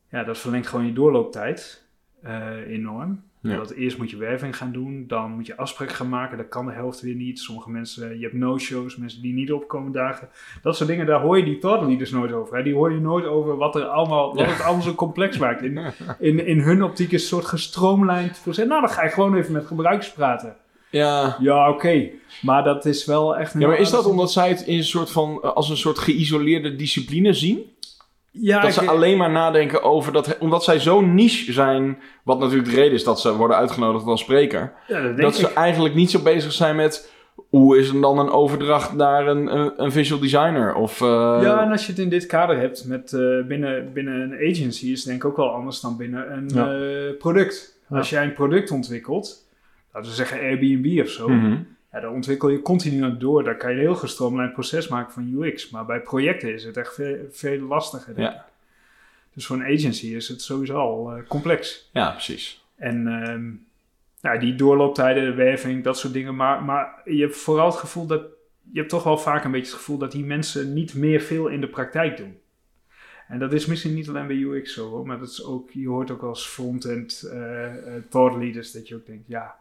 Ja, 0.10 0.24
dat 0.24 0.38
verlengt 0.38 0.68
gewoon 0.68 0.86
je 0.86 0.94
doorlooptijd 0.94 1.84
eh, 2.22 2.68
enorm. 2.68 3.25
Ja. 3.42 3.56
Dat 3.56 3.72
eerst 3.72 3.98
moet 3.98 4.10
je 4.10 4.18
werving 4.18 4.58
gaan 4.58 4.72
doen, 4.72 5.06
dan 5.08 5.32
moet 5.32 5.46
je 5.46 5.58
afspraken 5.58 5.96
gaan 5.96 6.10
maken. 6.10 6.38
Dat 6.38 6.48
kan 6.48 6.66
de 6.66 6.72
helft 6.72 7.01
weer 7.01 7.16
niet. 7.16 7.39
Sommige 7.39 7.70
mensen, 7.70 8.18
je 8.18 8.24
hebt 8.24 8.34
no-shows, 8.38 8.98
mensen 8.98 9.22
die 9.22 9.34
niet 9.34 9.51
opkomen 9.51 9.92
dagen. 9.92 10.30
Dat 10.62 10.75
soort 10.75 10.89
dingen, 10.89 11.06
daar 11.06 11.22
hoor 11.22 11.38
je 11.38 11.44
die 11.44 11.58
thought 11.58 11.88
leaders 11.88 12.12
nooit 12.12 12.32
over. 12.32 12.58
Hè? 12.58 12.63
Die 12.63 12.74
hoor 12.74 12.92
je 12.92 13.00
nooit 13.00 13.25
over 13.25 13.56
wat, 13.58 13.75
er 13.75 13.84
allemaal, 13.86 14.36
wat 14.36 14.46
Ja. 14.46 14.51
het 14.51 14.62
allemaal 14.62 14.82
zo 14.84 14.94
complex 14.94 15.38
maakt. 15.44 15.62
In, 15.62 15.77
in, 16.20 16.46
in 16.46 16.60
hun 16.60 16.84
optiek 16.84 17.12
is 17.12 17.22
een 17.22 17.27
soort 17.27 17.46
gestroomlijnd 17.46 18.39
proces. 18.44 18.68
Nou, 18.68 18.82
dan 18.82 18.89
ga 18.89 19.04
je 19.04 19.10
gewoon 19.10 19.36
even 19.36 19.54
met 19.54 19.66
gebruikers 19.66 20.12
praten. 20.13 20.56
Ja. 20.89 21.38
Ja, 21.39 21.70
oké. 21.70 22.10
Maar 22.41 22.63
dat 22.63 22.86
is 22.86 23.06
wel 23.06 23.38
echt... 23.38 23.53
ja, 23.60 23.67
maar 23.67 23.79
is 23.79 23.89
dat 23.89 24.06
omdat 24.06 24.32
zij 24.32 24.50
het 24.50 24.62
in 24.62 24.77
een 24.77 24.84
soort 24.84 25.12
van, 25.12 25.39
eh, 25.44 25.53
als 25.53 25.70
een 25.70 25.77
soort 25.77 25.98
geïsoleerde 26.00 26.75
discipline 26.75 27.34
zien? 27.34 27.75
Ja, 28.32 28.60
dat 28.62 28.70
ik- 28.70 28.75
ze 28.84 28.89
alleen 28.89 29.17
maar 29.17 29.32
nadenken 29.32 29.84
over 29.84 30.13
dat... 30.13 30.38
Omdat 30.39 30.63
zij 30.63 30.79
zo 30.79 31.01
niche 31.01 31.51
zijn... 31.53 31.98
Wat 32.24 32.39
natuurlijk 32.39 32.70
de 32.70 32.75
reden 32.75 32.94
is 32.94 33.03
dat 33.03 33.20
ze 33.22 33.36
worden 33.36 33.58
uitgenodigd 33.58 34.06
als 34.06 34.22
spreker. 34.22 34.74
ja, 34.88 35.12
dat 35.12 35.36
ze 35.36 35.53
eigenlijk 35.53 35.96
niet 35.96 36.12
zo 36.12 36.20
bezig 36.20 36.51
zijn 36.51 36.75
met... 36.75 37.15
Hoe 37.50 37.77
is 37.77 37.89
er 37.89 38.01
dan 38.01 38.20
een 38.20 38.29
overdracht 38.29 38.94
naar 38.94 39.27
een, 39.27 39.56
een, 39.84 39.91
visual 39.91 40.20
designer? 40.22 40.74
Of, 40.75 41.01
eh, 41.01 41.08
Ja, 41.41 41.62
en 41.63 41.72
als 41.72 41.86
je 41.86 41.91
het 41.91 42.01
in 42.01 42.10
dit 42.10 42.25
kader 42.25 42.60
hebt 42.60 42.86
met 42.86 43.13
eh, 43.13 43.20
binnen, 43.48 43.94
binnen 43.94 44.13
een 44.22 44.34
agency, 44.51 44.86
is 44.91 44.98
het 45.00 45.08
denk 45.08 45.24
ik 45.24 45.29
ook 45.29 45.38
wel 45.38 45.50
anders 45.51 45.79
dan 45.82 45.98
binnen 45.98 46.32
een 46.34 46.50
Ja. 46.53 47.13
product. 47.17 47.77
Ja. 47.89 47.98
Als 47.98 48.10
jij 48.10 48.24
een 48.24 48.34
product 48.34 48.72
ontwikkelt, 48.72 49.47
laten 49.98 50.12
we 50.12 50.18
zeggen 50.18 50.39
Airbnb 50.39 51.01
of 51.01 51.10
zo, 51.10 51.30
mhm. 51.30 51.58
ja, 51.92 52.00
dan 52.00 52.13
ontwikkel 52.13 52.50
je 52.50 52.62
continu 52.62 53.04
aan 53.04 53.20
door. 53.20 53.44
Daar 53.44 53.58
kan 53.58 53.70
je 53.70 53.75
een 53.75 53.82
heel 53.82 53.96
gestroomlijnd 53.96 54.54
proces 54.54 54.88
maken 54.88 55.13
van 55.13 55.34
UX. 55.34 55.70
Maar 55.70 55.86
bij 55.86 56.01
projecten 56.01 56.54
is 56.54 56.63
het 56.63 56.77
echt 56.77 56.94
veel, 56.94 57.18
veel 57.30 57.60
lastiger. 57.60 58.16
denk 58.16 58.27
Ja. 58.27 58.36
ik. 58.36 58.42
Dus 59.34 59.46
voor 59.46 59.56
een 59.56 59.75
agency 59.75 60.08
is 60.08 60.27
het 60.27 60.42
sowieso 60.42 60.77
al 60.77 61.12
eh, 61.12 61.27
complex. 61.27 61.89
ja, 61.94 62.12
precies. 62.12 62.66
En 62.75 63.08
ehm, 63.08 63.51
nou, 64.22 64.39
die 64.39 64.56
doorlooptijden, 64.56 65.25
de 65.25 65.34
werving, 65.34 65.84
dat 65.84 65.98
soort 65.98 66.13
dingen. 66.13 66.36
Maar, 66.36 66.63
maar 66.63 67.01
je 67.06 67.22
hebt 67.22 67.38
vooral 67.38 67.66
het 67.66 67.75
gevoel 67.75 68.06
dat... 68.06 68.22
Je 68.72 68.80
hebt 68.80 68.92
toch 68.92 69.04
wel 69.04 69.18
vaak 69.18 69.44
een 69.44 69.51
beetje 69.51 69.72
het 69.72 69.80
gevoel 69.80 69.98
dat 69.98 70.12
die 70.12 70.25
mensen 70.25 70.74
niet 70.74 70.94
meer 70.94 71.22
veel 71.22 71.48
in 71.48 71.62
de 71.62 71.68
praktijk 71.68 72.18
doen. 72.18 72.38
En 73.27 73.39
dat 73.39 73.54
is 73.54 73.66
misschien 73.66 73.94
niet 73.94 74.10
alleen 74.10 74.27
bij 74.27 74.36
UX 74.36 74.74
zo 74.74 74.89
hoor, 74.89 75.08
maar 75.08 75.20
dat 75.20 75.30
is 75.30 75.44
ook, 75.44 75.72
je 75.72 75.88
hoort 75.88 76.12
ook 76.12 76.22
als 76.22 76.48
front-end 76.48 77.30
eh, 77.32 77.72
thought 78.10 78.38
leaders 78.38 78.72
dat 78.72 78.88
je 78.88 78.96
ook 78.96 79.06
denkt, 79.06 79.27
ja, 79.27 79.56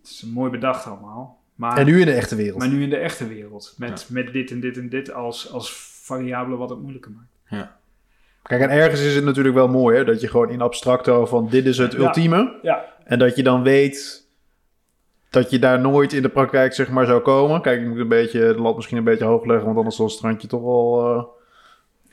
het 0.00 0.10
is 0.10 0.24
mooi 0.34 0.50
bedacht 0.50 0.86
allemaal. 0.86 1.38
Maar, 1.54 1.76
En 1.78 1.86
nu 1.86 2.00
in 2.00 2.06
de 2.06 2.12
echte 2.12 2.36
wereld. 2.36 2.58
maar 2.58 2.68
nu 2.68 2.82
in 2.82 2.90
de 2.90 2.96
echte 2.96 3.26
wereld, 3.28 3.74
met, 3.78 4.06
met 4.10 4.32
dit 4.32 4.50
en 4.50 4.60
dit 4.60 4.76
en 4.76 4.88
dit 4.88 5.12
als, 5.12 5.52
als 5.52 5.72
variabelen 6.02 6.58
wat 6.58 6.70
het 6.70 6.80
moeilijker 6.80 7.10
maakt. 7.10 7.68
Kijk, 8.42 8.60
en 8.62 8.70
ergens 8.70 9.00
is 9.00 9.14
het 9.14 9.24
natuurlijk 9.24 9.54
wel 9.54 9.68
mooi, 9.68 9.96
hè, 9.96 10.04
dat 10.04 10.20
je 10.20 10.28
gewoon 10.28 10.50
in 10.50 10.60
abstracto 10.60 11.26
van 11.26 11.48
dit 11.48 11.66
is 11.66 11.78
het 11.78 11.92
Ja. 11.92 11.98
ultieme. 11.98 12.58
Ja, 12.62 12.84
En 13.04 13.18
dat 13.18 13.36
je 13.36 13.42
dan 13.42 13.62
weet 13.62 14.28
dat 15.30 15.50
je 15.50 15.58
daar 15.58 15.80
nooit 15.80 16.12
in 16.12 16.22
de 16.22 16.28
praktijk 16.28 16.72
zeg 16.74 16.90
maar 16.90 17.06
zou 17.06 17.20
komen. 17.20 17.60
Kijk, 17.62 17.80
ik 17.80 17.86
moet 17.88 17.98
een 17.98 18.08
beetje, 18.08 18.38
de 18.40 18.60
lat 18.60 18.76
misschien 18.76 18.98
een 18.98 19.04
beetje 19.04 19.24
hoog 19.24 19.44
leggen, 19.44 19.64
want 19.64 19.76
anders 19.76 19.96
zal 19.96 20.04
het 20.04 20.14
strandje 20.14 20.48
toch 20.48 20.62
wel... 20.62 21.04
eh, 21.14 21.24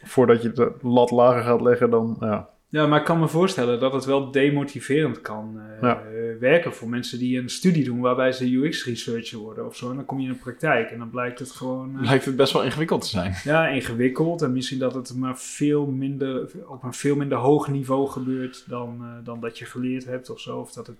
voordat 0.09 0.41
je 0.41 0.51
de 0.51 0.71
lat 0.81 1.11
lager 1.11 1.43
gaat 1.43 1.61
leggen, 1.61 1.89
dan... 1.89 2.17
Ja. 2.19 2.49
Ja, 2.69 2.87
maar 2.87 2.99
ik 2.99 3.05
kan 3.05 3.19
me 3.19 3.27
voorstellen 3.27 3.79
dat 3.79 3.93
het 3.93 4.05
wel 4.05 4.31
demotiverend 4.31 5.21
kan 5.21 5.59
eh, 5.59 5.81
Ja. 5.81 6.03
werken 6.39 6.73
voor 6.73 6.89
mensen 6.89 7.19
die 7.19 7.39
een 7.39 7.49
studie 7.49 7.83
doen 7.83 7.99
waarbij 7.99 8.31
ze 8.31 8.51
UX-researcher 8.55 9.37
worden 9.39 9.65
of 9.65 9.75
zo. 9.75 9.89
En 9.89 9.95
dan 9.95 10.05
kom 10.05 10.19
je 10.19 10.27
in 10.27 10.33
de 10.33 10.39
praktijk 10.39 10.91
en 10.91 10.97
dan 10.97 11.09
blijkt 11.09 11.39
het 11.39 11.51
gewoon 11.51 11.97
eh, 11.97 12.03
Lijkt 12.05 12.25
het 12.25 12.35
best 12.35 12.53
wel 12.53 12.63
ingewikkeld 12.63 13.01
te 13.01 13.07
zijn. 13.07 13.33
ja, 13.43 13.67
ingewikkeld. 13.67 14.41
En 14.41 14.51
misschien 14.53 14.79
dat 14.79 14.93
het 14.93 15.15
maar 15.15 15.37
veel 15.39 15.85
minder, 15.85 16.49
op 16.67 16.83
een 16.83 16.93
veel 16.93 17.15
minder 17.15 17.37
hoog 17.37 17.67
niveau 17.67 18.09
gebeurt 18.09 18.63
dan, 18.69 18.97
eh, 19.01 19.25
dan 19.25 19.39
dat 19.39 19.57
je 19.57 19.65
geleerd 19.65 20.05
hebt 20.05 20.29
of 20.29 20.39
zo. 20.39 20.59
Of 20.59 20.71
dat 20.71 20.87
het, 20.87 20.97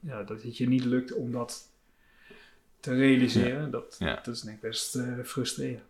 ja, 0.00 0.22
dat 0.22 0.42
het 0.42 0.56
je 0.56 0.68
niet 0.68 0.84
lukt 0.84 1.12
om 1.14 1.32
dat 1.32 1.70
te 2.80 2.94
realiseren. 2.94 3.70
Dat, 3.70 3.96
Ja. 3.98 4.20
dat 4.22 4.34
is 4.34 4.40
denk 4.40 4.56
ik 4.56 4.62
best 4.62 4.98
frustrerend. 5.24 5.80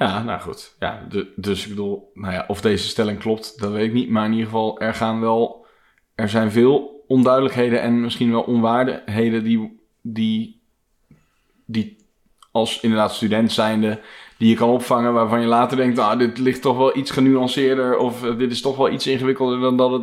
Ja, 0.00 0.22
nou 0.22 0.40
goed. 0.40 0.76
Ja, 0.78 1.06
dus 1.36 1.62
ik 1.62 1.68
bedoel, 1.68 2.10
nou 2.14 2.32
ja, 2.32 2.44
of 2.48 2.60
deze 2.60 2.88
stelling 2.88 3.18
klopt, 3.18 3.60
dat 3.60 3.72
weet 3.72 3.86
ik 3.86 3.92
niet. 3.92 4.10
Maar 4.10 4.24
in 4.24 4.30
ieder 4.30 4.46
geval, 4.46 4.80
er 4.80 4.94
gaan 4.94 5.20
wel, 5.20 5.66
er 6.14 6.28
zijn 6.28 6.50
veel 6.50 7.04
onduidelijkheden 7.06 7.80
en 7.80 8.00
misschien 8.00 8.30
wel 8.30 8.42
onwaardigheden 8.42 9.44
die, 9.44 9.80
die, 10.00 10.60
die 11.66 11.96
als 12.50 12.80
inderdaad 12.80 13.14
student 13.14 13.52
zijnde, 13.52 14.00
die 14.40 14.48
je 14.48 14.54
kan 14.54 14.68
opvangen 14.68 15.12
waarvan 15.12 15.40
je 15.40 15.46
later 15.46 15.76
denkt, 15.76 15.98
ah, 15.98 16.18
dit 16.18 16.38
ligt 16.38 16.62
toch 16.62 16.76
wel 16.76 16.96
iets 16.96 17.10
genuanceerder 17.10 17.96
of 17.96 18.24
eh, 18.24 18.38
dit 18.38 18.50
is 18.50 18.60
toch 18.60 18.76
wel 18.76 18.90
iets 18.90 19.06
ingewikkelder 19.06 19.60
dan 19.60 19.76
dat 19.76 19.90
het 19.90 20.02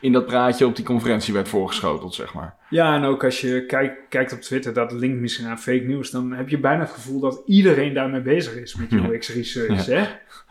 in 0.00 0.12
dat 0.12 0.26
praatje 0.26 0.66
op 0.66 0.76
die 0.76 0.84
conferentie 0.84 1.34
werd 1.34 1.48
voorgeschoteld, 1.48 2.14
zeg 2.14 2.34
maar. 2.34 2.54
Ja, 2.70 2.94
en 2.94 3.04
ook 3.04 3.24
als 3.24 3.40
je 3.40 3.66
kijkt, 3.66 3.94
kijkt 4.08 4.32
op 4.32 4.40
Twitter, 4.40 4.72
dat 4.72 4.92
linkt 4.92 5.20
misschien 5.20 5.46
aan 5.46 5.58
fake 5.58 5.84
news, 5.84 6.10
dan 6.10 6.32
heb 6.32 6.48
je 6.48 6.58
bijna 6.58 6.80
het 6.80 6.90
gevoel 6.90 7.20
dat 7.20 7.42
iedereen 7.46 7.94
daarmee 7.94 8.20
bezig 8.20 8.54
is 8.56 8.74
met 8.74 8.90
Ja. 8.90 9.08
UX 9.08 9.34
research. 9.34 9.86
Hè? 9.86 10.04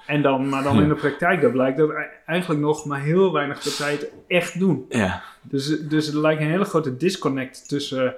En 0.07 0.21
dan, 0.21 0.49
maar 0.49 0.63
dan 0.63 0.81
in 0.81 0.87
de 0.87 0.95
praktijk, 0.95 1.41
dat 1.41 1.51
blijkt 1.51 1.77
dat 1.77 1.89
e- 1.89 2.09
eigenlijk 2.25 2.61
nog 2.61 2.85
maar 2.85 3.01
heel 3.01 3.33
weinig 3.33 3.63
partijen 3.63 3.99
het 3.99 4.11
echt 4.27 4.59
doen. 4.59 4.85
Ja. 4.89 5.21
Dus, 5.41 5.79
dus 5.79 6.07
er 6.07 6.19
lijkt 6.19 6.41
een 6.41 6.49
hele 6.49 6.65
grote 6.65 6.97
disconnect 6.97 7.67
tussen. 7.67 8.15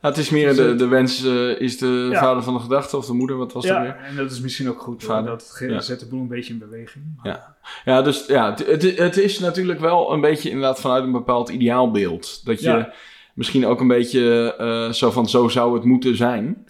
Het 0.00 0.16
is 0.16 0.30
meer 0.30 0.54
de, 0.54 0.74
de 0.74 0.86
wens 0.86 1.24
eh, 1.24 1.60
is 1.60 1.78
de 1.78 2.08
Ja. 2.12 2.20
vader 2.20 2.42
van 2.42 2.54
de 2.54 2.60
gedachte 2.60 2.96
of 2.96 3.06
de 3.06 3.12
moeder, 3.12 3.36
wat 3.36 3.52
was 3.52 3.66
dat 3.66 3.76
weer? 3.76 3.86
ja, 3.86 3.96
en 3.96 4.16
dat 4.16 4.30
is 4.30 4.40
misschien 4.40 4.68
ook 4.68 4.80
goed. 4.80 5.04
Vader. 5.04 5.30
Dat 5.30 5.56
Ja. 5.60 5.80
zet 5.80 6.00
de 6.00 6.06
boel 6.06 6.20
een 6.20 6.28
beetje 6.28 6.52
in 6.52 6.58
beweging. 6.58 7.04
Ja. 7.22 7.56
Ja, 7.84 8.02
dus 8.02 8.26
ja, 8.26 8.50
het, 8.50 8.66
het, 8.66 8.98
het 8.98 9.16
is 9.16 9.38
natuurlijk 9.38 9.80
wel 9.80 10.12
een 10.12 10.20
beetje 10.20 10.48
inderdaad 10.48 10.80
vanuit 10.80 11.04
een 11.04 11.12
bepaald 11.12 11.48
ideaalbeeld. 11.48 12.44
Dat 12.44 12.60
je 12.60 12.92
misschien 13.34 13.66
ook 13.66 13.80
een 13.80 13.88
beetje 13.88 14.54
eh, 14.58 14.92
zo 14.92 15.10
van 15.10 15.28
zo 15.28 15.48
zou 15.48 15.74
het 15.74 15.84
moeten 15.84 16.16
zijn. 16.16 16.66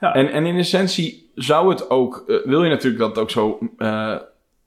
Ja. 0.00 0.14
En, 0.14 0.32
en 0.32 0.46
in 0.46 0.56
essentie 0.56 1.30
zou 1.34 1.68
het 1.70 1.90
ook, 1.90 2.24
eh, 2.26 2.36
wil 2.44 2.62
je 2.64 2.70
natuurlijk 2.70 2.98
dat 2.98 3.08
het 3.08 3.18
ook 3.18 3.30
zo 3.30 3.58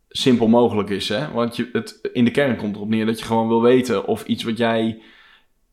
simpel 0.09 0.47
mogelijk 0.47 0.89
is. 0.89 1.09
Hè? 1.09 1.31
Want 1.31 1.55
je, 1.55 1.69
het, 1.73 1.99
in 2.13 2.25
de 2.25 2.31
kern 2.31 2.55
komt 2.55 2.75
erop 2.75 2.89
neer 2.89 3.05
dat 3.05 3.19
je 3.19 3.25
gewoon 3.25 3.47
wil 3.47 3.61
weten 3.61 4.05
of 4.05 4.25
iets 4.25 4.43
wat 4.43 4.57
jij 4.57 5.01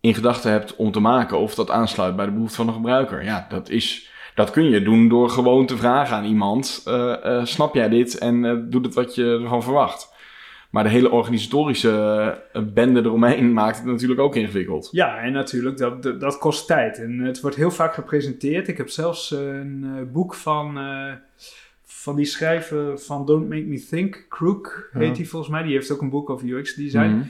in 0.01 0.15
gedachten 0.15 0.51
hebt 0.51 0.77
om 0.77 0.93
te 0.93 1.01
maken, 1.01 1.39
of 1.39 1.55
dat 1.55 1.71
aansluit 1.71 2.17
bij 2.17 2.25
de 2.25 2.33
behoefte 2.33 2.57
van 2.57 2.67
de 2.67 2.73
gebruiker. 2.73 3.25
Ja, 3.25 3.47
dat 3.49 3.69
is... 3.69 4.11
Dat 4.35 4.51
kun 4.51 4.65
je 4.65 4.83
doen 4.83 5.09
door 5.09 5.31
gewoon 5.31 5.67
te 5.67 5.77
vragen 5.77 6.17
aan 6.17 6.25
iemand: 6.25 6.83
eh, 6.85 7.25
eh, 7.25 7.45
snap 7.45 7.75
jij 7.75 7.89
dit 7.89 8.19
en 8.19 8.45
eh, 8.45 8.57
doet 8.61 8.85
het 8.85 8.95
wat 8.95 9.15
je 9.15 9.39
ervan 9.43 9.63
verwacht? 9.63 10.13
Maar 10.71 10.83
de 10.83 10.91
hele 10.91 11.11
organisatorische 11.11 12.43
bende 12.75 13.01
eromheen 13.01 13.53
maakt 13.63 13.77
het 13.77 13.87
natuurlijk 13.87 14.21
ook 14.21 14.37
ingewikkeld. 14.37 14.89
Ja, 14.93 15.19
en 15.19 15.33
natuurlijk, 15.33 15.79
dat, 15.79 16.21
dat, 16.21 16.39
kost 16.39 16.67
tijd. 16.67 16.99
En 16.99 17.19
het 17.19 17.41
wordt 17.41 17.57
heel 17.57 17.71
vaak 17.71 17.95
gepresenteerd. 17.95 18.69
Ik 18.69 18.77
heb 18.77 18.89
zelfs 18.89 19.31
een 19.31 19.85
eh, 19.97 20.13
boek 20.13 20.35
van, 20.35 20.79
eh, 20.79 21.13
van 21.85 22.17
die 22.17 22.25
schrijver 22.25 22.99
van 22.99 23.27
Don't 23.27 23.49
Make 23.49 23.65
Me 23.67 23.87
Think, 23.89 24.27
Crook 24.29 24.89
heet 24.93 25.07
Ja. 25.07 25.13
die 25.13 25.29
volgens 25.29 25.53
mij. 25.53 25.63
Die 25.63 25.73
heeft 25.73 25.91
ook 25.91 26.01
een 26.01 26.11
boek 26.11 26.31
over 26.31 26.49
UX 26.49 26.75
design. 26.75 27.09
Mhm. 27.09 27.23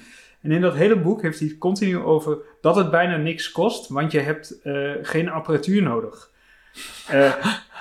En 0.42 0.50
in 0.50 0.61
dat 0.61 0.75
hele 0.75 0.99
boek 1.00 1.23
heeft 1.23 1.38
hij 1.38 1.49
het 1.49 1.59
continu 1.59 1.99
over 1.99 2.38
dat 2.61 2.76
het 2.76 2.90
bijna 2.90 3.16
niks 3.16 3.52
kost, 3.52 3.88
want 3.88 4.12
je 4.12 4.21
hebt 4.21 4.61
eh, 4.62 4.90
geen 5.02 5.28
apparatuur 5.28 5.83
nodig. 5.83 6.30
Eh, 7.09 7.25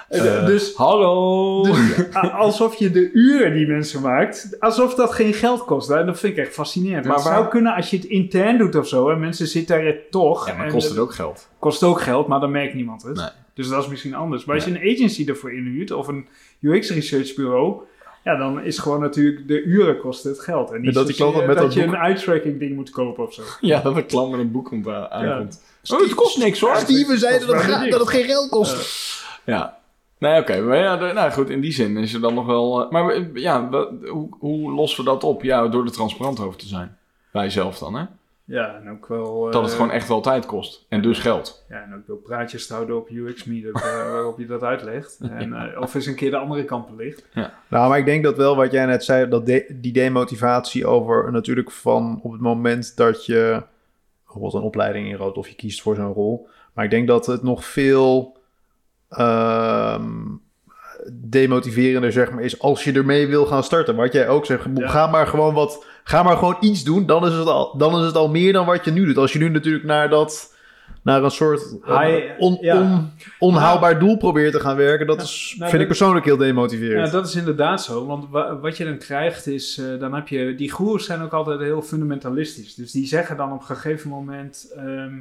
eh, 0.09 0.45
dus 0.45 0.75
Hallo! 0.75 1.63
dus 1.63 2.13
alsof 2.31 2.75
je 2.75 2.91
de 2.91 3.11
uren 3.13 3.53
die 3.53 3.67
mensen 3.67 4.01
maakt, 4.01 4.55
alsof 4.59 4.95
dat 4.95 5.13
geen 5.13 5.33
geld 5.33 5.65
kost. 5.65 5.89
En 5.89 6.05
dat 6.05 6.19
vind 6.19 6.37
ik 6.37 6.43
echt 6.45 6.53
fascinerend. 6.53 7.05
Maar 7.05 7.15
het 7.15 7.23
waar- 7.25 7.33
zou 7.33 7.47
kunnen 7.47 7.73
als 7.75 7.89
je 7.89 7.97
het 7.97 8.05
intern 8.05 8.57
doet 8.57 8.75
of 8.75 8.87
zo. 8.87 9.09
En 9.09 9.19
mensen 9.19 9.47
zitten 9.47 9.75
er 9.75 10.09
toch. 10.09 10.47
ja, 10.47 10.53
maar 10.55 10.65
en 10.65 10.71
kost 10.71 10.89
het 10.89 10.97
ook 10.97 11.13
geld? 11.13 11.49
kost 11.59 11.83
ook 11.83 12.01
geld, 12.01 12.27
maar 12.27 12.39
dan 12.39 12.51
merkt 12.51 12.73
niemand 12.73 13.03
het. 13.03 13.15
Nee. 13.15 13.29
Dus 13.53 13.69
dat 13.69 13.83
is 13.83 13.89
misschien 13.89 14.13
anders. 14.15 14.45
Maar 14.45 14.55
als 14.55 14.65
je 14.65 14.71
een 14.71 14.95
agency 14.95 15.25
ervoor 15.27 15.53
inhuurt 15.53 15.91
of 15.91 16.07
een 16.07 16.27
UX 16.61 16.91
research 16.91 17.35
bureau, 17.35 17.81
ja, 18.27 18.35
dan 18.35 18.63
is 18.63 18.77
gewoon 18.77 18.99
natuurlijk 18.99 19.47
de 19.47 19.63
uren 19.63 19.99
kosten 19.99 20.31
het 20.31 20.39
geld. 20.39 20.71
En 20.71 20.81
niet 20.81 20.93
dat 20.93 21.05
die 21.07 21.15
zozeer 21.15 21.31
klant 21.33 21.47
met 21.47 21.57
dat 21.57 21.65
dat 21.65 21.73
je 21.73 21.85
boek- 21.85 21.93
een 21.93 21.99
eye-tracking 21.99 22.59
ding 22.59 22.75
moet 22.75 22.89
kopen 22.89 23.23
of 23.23 23.33
zo. 23.33 23.41
Ja, 23.61 23.81
dat 23.81 23.95
een 23.95 24.05
klant 24.05 24.31
met 24.31 24.39
een 24.39 24.51
boek 24.51 24.65
komt, 24.65 24.87
aan- 24.87 25.09
aankomt. 25.09 25.61
Steve- 25.81 26.03
het 26.03 26.13
kost 26.13 26.37
niks 26.37 26.59
hoor. 26.59 26.75
Steven 26.75 27.17
zei 27.19 27.39
dat 27.45 27.63
het, 27.63 27.91
dat 27.91 27.99
het 27.99 28.09
geen 28.09 28.23
geld 28.23 28.49
kost. 28.49 29.23
Ja. 29.45 29.77
Nee, 30.19 30.39
oké. 30.41 30.61
Maar 30.61 30.77
ja, 30.77 30.95
nou 31.13 31.31
goed, 31.31 31.49
in 31.49 31.61
die 31.61 31.71
zin 31.71 31.97
is 31.97 32.13
er 32.13 32.21
dan 32.21 32.33
nog 32.33 32.45
wel... 32.45 32.83
eh, 32.83 32.91
maar 32.91 33.09
eh, 33.09 33.23
ja, 33.33 33.69
hoe, 34.09 34.27
hoe 34.39 34.71
lossen 34.71 35.03
we 35.03 35.09
dat 35.09 35.23
op? 35.23 35.43
Ja, 35.43 35.67
door 35.67 35.85
er 35.85 35.91
transparant 35.91 36.39
over 36.39 36.57
te 36.59 36.67
zijn. 36.67 36.97
Bij 37.31 37.43
jezelf 37.43 37.77
dan, 37.77 37.95
hè? 37.95 38.03
Ja, 38.49 38.75
en 38.75 38.89
ook 38.91 39.07
wel... 39.07 39.43
Dat 39.51 39.61
het 39.61 39.71
eh, 39.71 39.77
gewoon 39.77 39.91
echt 39.91 40.07
wel 40.07 40.21
tijd 40.21 40.45
kost. 40.45 40.85
En 40.89 41.01
dus 41.01 41.19
geld. 41.19 41.65
Ja, 41.69 41.83
en 41.83 41.95
ook 41.95 42.05
door 42.07 42.17
praatjes 42.17 42.67
te 42.67 42.73
houden 42.73 42.97
op 42.97 43.09
UX 43.09 43.43
Meetup 43.43 43.75
eh, 43.75 44.11
waarop 44.11 44.39
je 44.39 44.45
dat 44.45 44.63
uitlegt. 44.63 45.17
En, 45.21 45.53
eh, 45.53 45.81
of 45.81 45.93
eens 45.95 46.05
een 46.05 46.15
keer 46.15 46.31
de 46.31 46.37
andere 46.37 46.63
kant 46.65 46.95
belicht. 46.95 47.25
Nou, 47.69 47.89
maar 47.89 47.97
ik 47.97 48.05
denk 48.05 48.23
dat 48.23 48.37
wel 48.37 48.55
wat 48.55 48.71
jij 48.71 48.85
net 48.85 49.03
zei, 49.03 49.29
dat 49.29 49.45
de- 49.45 49.75
die 49.81 49.93
demotivatie 49.93 50.85
over 50.87 51.31
natuurlijk 51.31 51.71
van 51.71 52.19
op 52.23 52.31
het 52.31 52.41
moment 52.41 52.95
dat 52.97 53.25
je 53.25 53.63
bijvoorbeeld 54.23 54.53
een 54.53 54.61
opleiding 54.61 55.07
inroodt 55.07 55.37
of 55.37 55.47
je 55.47 55.55
kiest 55.55 55.81
voor 55.81 55.95
zo'n 55.95 56.13
rol. 56.13 56.47
Maar 56.73 56.85
ik 56.85 56.91
denk 56.91 57.07
dat 57.07 57.25
het 57.25 57.43
nog 57.43 57.65
veel 57.65 58.37
ehm, 59.09 60.09
demotiverender 61.13 62.11
zeg 62.11 62.31
maar, 62.31 62.43
is 62.43 62.59
als 62.61 62.83
je 62.83 62.93
ermee 62.93 63.27
wil 63.27 63.45
gaan 63.45 63.63
starten. 63.63 63.95
Wat 63.95 64.13
jij 64.13 64.27
ook 64.29 64.45
zegt, 64.45 64.65
Ja. 64.75 64.87
ga 64.87 65.07
maar 65.07 65.27
gewoon 65.27 65.53
wat, 65.53 65.85
ga 66.07 66.23
maar 66.23 66.37
gewoon 66.37 66.57
iets 66.59 66.83
doen. 66.83 67.05
Dan 67.05 67.25
is, 67.27 67.33
het 67.33 67.47
al, 67.47 67.77
dan 67.77 67.99
is 67.99 68.05
het 68.05 68.15
al 68.15 68.29
meer 68.29 68.53
dan 68.53 68.65
wat 68.65 68.85
je 68.85 68.91
nu 68.91 69.05
doet. 69.05 69.17
Als 69.17 69.33
je 69.33 69.39
nu 69.39 69.49
natuurlijk 69.49 69.85
naar 69.85 70.09
dat 70.09 70.55
naar 71.03 71.23
een 71.23 71.31
soort 71.31 71.61
eh, 71.85 71.95
Hij- 71.97 72.35
on- 72.37 72.57
ja. 72.61 72.81
on- 72.81 73.11
onhaalbaar 73.39 73.99
doel 73.99 74.17
probeert 74.17 74.51
te 74.53 74.59
gaan 74.59 74.75
werken, 74.75 75.07
dat 75.07 75.21
is, 75.21 75.45
nou, 75.47 75.59
vind 75.59 75.71
dat- 75.71 75.81
ik 75.81 75.87
persoonlijk 75.87 76.25
heel 76.25 76.37
demotiverend. 76.37 77.05
Ja, 77.05 77.11
dat 77.11 77.27
is 77.27 77.35
inderdaad 77.35 77.83
zo. 77.83 78.05
Want 78.05 78.25
wa- 78.29 78.59
wat 78.59 78.77
je 78.77 78.83
dan 78.85 78.97
krijgt 78.97 79.47
is, 79.47 79.77
eh, 79.77 79.99
dan 79.99 80.13
heb 80.13 80.27
je, 80.27 80.55
die 80.55 80.71
goeroes 80.71 81.05
zijn 81.05 81.21
ook 81.21 81.33
altijd 81.33 81.59
heel 81.59 81.81
fundamentalistisch. 81.81 82.75
Dus 82.75 82.91
die 82.91 83.05
zeggen 83.07 83.37
dan 83.37 83.51
op 83.53 83.59
een 83.59 83.65
gegeven 83.65 84.09
moment, 84.09 84.73
ehm, 84.75 85.15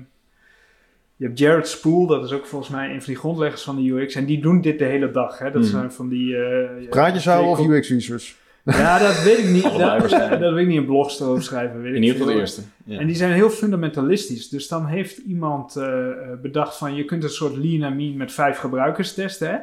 Je 1.19 1.25
hebt 1.27 1.39
Jared 1.39 1.69
Spool, 1.69 2.07
dat 2.07 2.25
is 2.25 2.33
ook 2.33 2.47
volgens 2.47 2.71
mij 2.71 2.87
een 2.91 2.97
van 3.03 3.07
die 3.13 3.17
grondleggers 3.17 3.63
van 3.63 3.77
de 3.77 3.91
UX. 3.91 4.15
En 4.15 4.25
die 4.25 4.41
doen 4.43 4.61
dit 4.61 4.79
de 4.79 4.85
hele 4.85 5.11
dag. 5.11 5.39
Hè? 5.39 5.45
Dat 5.51 5.63
Hmm. 5.63 5.71
zijn 5.71 5.93
van 5.93 6.09
die... 6.09 6.37
eh, 6.37 6.89
Praatjes 6.91 7.25
houden 7.25 7.51
of 7.51 7.59
twee- 7.59 7.77
UX 7.79 7.89
research? 7.91 8.35
Ja, 8.67 8.99
dat 8.99 9.23
weet 9.23 9.39
ik 9.39 9.49
niet. 9.49 9.63
Dat, 9.63 10.11
dat 10.11 10.53
weet 10.53 10.63
ik 10.63 10.67
niet. 10.67 10.79
Een 10.79 10.87
blogs 10.87 11.21
erover 11.21 11.43
schrijven. 11.43 11.83
Weet 11.83 11.95
In 11.95 12.03
ieder 12.03 12.17
geval 12.17 12.33
de 12.33 12.41
eerste. 12.41 12.63
Ja. 12.85 12.99
En 12.99 13.07
die 13.07 13.17
zijn 13.17 13.33
heel 13.33 13.51
fundamentalistisch. 13.51 14.49
Dus 14.49 14.69
dan 14.69 14.87
heeft 14.87 15.17
iemand 15.17 15.77
eh, 15.77 16.09
bedacht 16.43 16.77
van... 16.77 16.95
je 16.95 17.05
kunt 17.05 17.23
een 17.23 17.29
soort 17.29 17.57
lean 17.57 18.17
met 18.17 18.33
vijf 18.33 18.59
gebruikers 18.59 19.15
testen, 19.15 19.51
hè? 19.51 19.59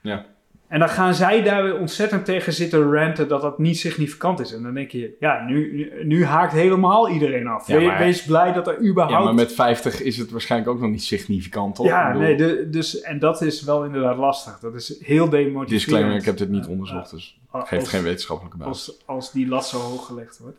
Ja. 0.00 0.26
En 0.72 0.78
dan 0.78 0.88
gaan 0.88 1.14
zij 1.14 1.42
daar 1.42 1.62
weer 1.62 1.78
ontzettend 1.78 2.24
tegen 2.24 2.52
zitten 2.52 2.92
ranten 2.92 3.28
dat 3.28 3.40
dat 3.42 3.58
niet 3.58 3.78
significant 3.78 4.40
is. 4.40 4.52
En 4.52 4.62
dan 4.62 4.74
denk 4.74 4.90
je, 4.90 5.16
ja, 5.20 5.44
nu, 5.46 5.72
nu, 5.74 6.04
nu 6.04 6.24
haakt 6.24 6.52
helemaal 6.52 7.08
iedereen 7.08 7.46
af. 7.46 7.66
Ja, 7.66 7.80
maar- 7.80 7.98
Wees 7.98 8.24
blij 8.24 8.52
dat 8.52 8.68
er 8.68 8.80
überhaupt... 8.80 9.18
Ja, 9.18 9.24
maar 9.24 9.34
met 9.34 9.52
50 9.52 10.02
is 10.02 10.16
het 10.16 10.30
waarschijnlijk 10.30 10.70
ook 10.70 10.80
nog 10.80 10.90
niet 10.90 11.02
significant, 11.02 11.74
toch? 11.74 11.86
Ja, 11.86 12.06
bedoel, 12.06 12.22
nee, 12.22 12.36
de, 12.36 12.68
dus, 12.70 13.00
en 13.00 13.18
dat 13.18 13.42
is 13.42 13.62
wel 13.62 13.84
inderdaad 13.84 14.16
lastig. 14.16 14.58
Dat 14.58 14.74
is 14.74 15.00
heel 15.00 15.28
demotiverend. 15.28 15.68
Disclaimer, 15.68 16.14
ik 16.14 16.24
heb 16.24 16.36
dit 16.36 16.48
niet 16.48 16.64
Ja, 16.64 16.70
onderzocht, 16.70 17.10
dus 17.10 17.40
ja. 17.52 17.60
geeft 17.60 17.82
Als- 17.82 17.90
geen 17.90 18.02
wetenschappelijke 18.02 18.56
basis. 18.56 18.88
Als, 18.88 19.02
als 19.06 19.32
die 19.32 19.48
lat 19.48 19.66
zo 19.66 19.78
hoog 19.78 20.06
gelegd 20.06 20.38
wordt. 20.38 20.56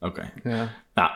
Oké. 0.00 0.32
Ja. 0.44 0.68
Nou, 0.94 1.10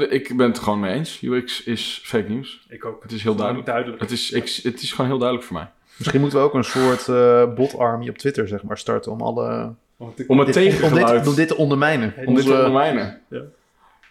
eh, 0.00 0.12
ik 0.12 0.36
ben 0.36 0.46
het 0.46 0.56
er 0.56 0.62
gewoon 0.62 0.80
mee 0.80 0.92
eens. 0.94 1.22
UX 1.22 1.62
is 1.64 2.00
fake 2.04 2.28
nieuws. 2.28 2.66
Ik 2.68 2.84
ook. 2.84 3.02
Het 3.02 3.12
is 3.12 3.22
heel 3.22 3.34
duidelijk. 3.34 3.66
duidelijk. 3.66 4.00
Het 4.00 4.10
is, 4.10 4.30
ik, 4.30 4.60
het 4.62 4.82
is 4.82 4.92
gewoon 4.92 5.10
heel 5.10 5.18
duidelijk 5.18 5.48
voor 5.48 5.56
mij. 5.56 5.68
Misschien 5.96 6.20
moeten 6.20 6.38
we 6.38 6.44
ook 6.44 6.54
een 6.54 6.64
soort 6.64 7.08
eh 7.08 7.54
bot-army 7.54 8.08
op 8.08 8.18
Twitter 8.18 8.48
zeg 8.48 8.62
maar, 8.62 8.78
starten 8.78 9.12
om 9.12 9.20
alle... 9.20 9.74
Om 9.96 10.06
het 10.08 10.16
dit, 10.16 10.28
om, 10.82 10.94
dit, 10.94 11.26
om 11.26 11.34
dit 11.34 11.48
te 11.48 11.56
ondermijnen. 11.56 12.14
Om 12.16 12.26
om 12.26 12.34
dit 12.34 12.44
te 12.44 12.52
ondermijnen. 12.52 13.20
Ja. 13.28 13.40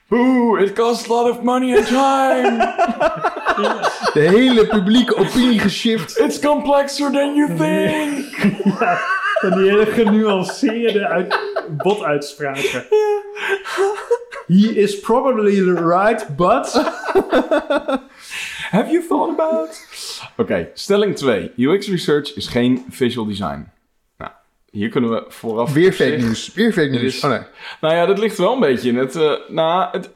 Boe, 0.07 0.59
it 0.63 0.75
costs 0.75 1.09
a 1.09 1.13
lot 1.13 1.29
of 1.29 1.43
money 1.43 1.77
and 1.77 1.87
time. 1.87 2.57
de 4.13 4.19
hele 4.19 4.67
publieke 4.67 5.15
opinie 5.15 5.59
geshift. 5.59 6.19
It's 6.19 6.39
complexer 6.39 7.11
than 7.11 7.35
you 7.35 7.57
think. 7.57 8.35
Van 9.41 9.51
die 9.57 9.69
hele 9.69 9.85
genuanceerde 9.85 11.07
uit, 11.07 11.39
botuitspraken. 11.69 12.85
He 14.47 14.71
is 14.75 14.99
probably 14.99 15.61
right, 15.61 16.35
but... 16.35 16.73
Have 18.71 18.91
you 18.91 19.07
thought 19.07 19.39
about? 19.39 19.87
Oké, 20.37 20.69
stelling 20.73 21.15
2. 21.15 21.51
UX 21.57 21.89
research 21.89 22.35
is 22.35 22.47
geen 22.47 22.85
visual 22.89 23.25
design. 23.27 23.71
Nou, 24.17 24.31
hier 24.71 24.89
kunnen 24.89 25.09
we 25.09 25.23
vooraf... 25.27 25.73
Weer 25.73 25.93
fake 25.93 26.15
nieuws. 26.15 26.53
Weer 26.53 26.73
fake 26.73 26.89
nieuws. 26.89 27.01
is- 27.03 27.23
Oh 27.23 27.29
nee. 27.29 27.39
Nou 27.81 27.93
ja, 27.95 28.05
dat 28.05 28.19
ligt 28.19 28.37
wel 28.37 28.53
een 28.53 28.59
beetje 28.59 28.89
in 28.89 28.97
het. 28.97 29.15
eh, 29.15 29.33
nou, 29.47 29.89
het, 29.91 30.09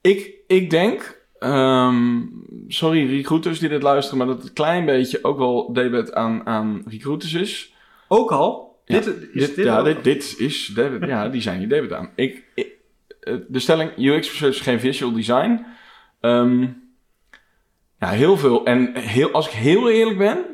ik, 0.00 0.30
ik 0.46 0.70
denk. 0.70 1.22
ehm, 1.38 2.20
sorry, 2.68 3.06
recruiters 3.10 3.58
die 3.58 3.68
dit 3.68 3.82
luisteren, 3.82 4.18
maar 4.18 4.26
dat 4.26 4.36
het 4.38 4.46
een 4.46 4.52
klein 4.54 4.84
beetje 4.84 5.18
ook 5.24 5.38
wel 5.38 5.72
debet 5.72 6.14
aan, 6.14 6.46
aan 6.46 6.82
recruiters 6.88 7.34
is. 7.34 7.74
Ook 8.08 8.30
al? 8.32 8.78
Ja, 8.84 8.94
dit, 9.00 9.06
is 9.06 9.46
Dit, 9.46 9.56
dit 9.56 9.64
ja, 9.64 9.82
dit, 9.82 10.04
dit 10.04 10.34
is 10.38 10.66
debet. 10.74 11.08
Ja, 11.08 11.28
die 11.28 11.40
zijn 11.40 11.58
hier 11.58 11.68
debet 11.68 11.92
aan. 11.92 12.10
Ik, 12.14 12.42
ik- 12.54 12.72
eh, 13.20 13.34
de 13.48 13.58
stelling: 13.58 13.90
UX 13.96 14.30
research 14.30 14.54
is 14.54 14.60
geen 14.60 14.80
visual 14.80 15.12
design. 15.12 15.66
Ehm, 16.20 16.66
ja, 18.04 18.10
heel 18.10 18.36
veel. 18.36 18.64
En 18.64 18.96
heel, 18.96 19.30
als 19.30 19.46
ik 19.46 19.52
heel 19.52 19.90
eerlijk 19.90 20.18
ben, 20.18 20.44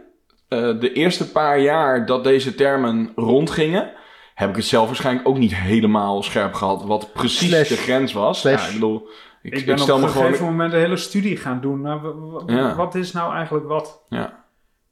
eh, 0.48 0.80
de 0.80 0.92
eerste 0.92 1.30
paar 1.30 1.60
jaar 1.60 2.06
dat 2.06 2.24
deze 2.24 2.54
termen 2.54 3.12
rondgingen, 3.14 3.90
heb 4.34 4.48
ik 4.50 4.56
het 4.56 4.64
zelf 4.64 4.86
waarschijnlijk 4.86 5.28
ook 5.28 5.38
niet 5.38 5.54
helemaal 5.54 6.22
scherp 6.22 6.54
gehad 6.54 6.84
wat 6.84 7.12
precies 7.12 7.48
Slash. 7.48 7.68
de 7.68 7.76
grens 7.76 8.12
was. 8.12 8.40
Slash. 8.40 8.60
Ja, 8.62 8.66
ik 8.66 8.72
bedoel, 8.72 9.08
ik, 9.42 9.52
Ik 9.52 9.58
ik 9.58 9.66
ben 9.66 9.78
stel 9.78 9.94
op 9.94 10.00
me 10.00 10.06
een 10.06 10.12
gewoon. 10.12 10.26
gegeven 10.26 10.50
moment 10.50 10.72
een 10.72 10.78
hele 10.78 10.96
studie 10.96 11.36
gaan 11.36 11.60
doen. 11.60 11.80
Nou, 11.80 12.52
Ja. 12.52 12.76
Wat 12.76 12.94
is 12.94 13.12
nou 13.12 13.34
eigenlijk 13.34 13.66
wat? 13.66 14.04
Ja. 14.08 14.44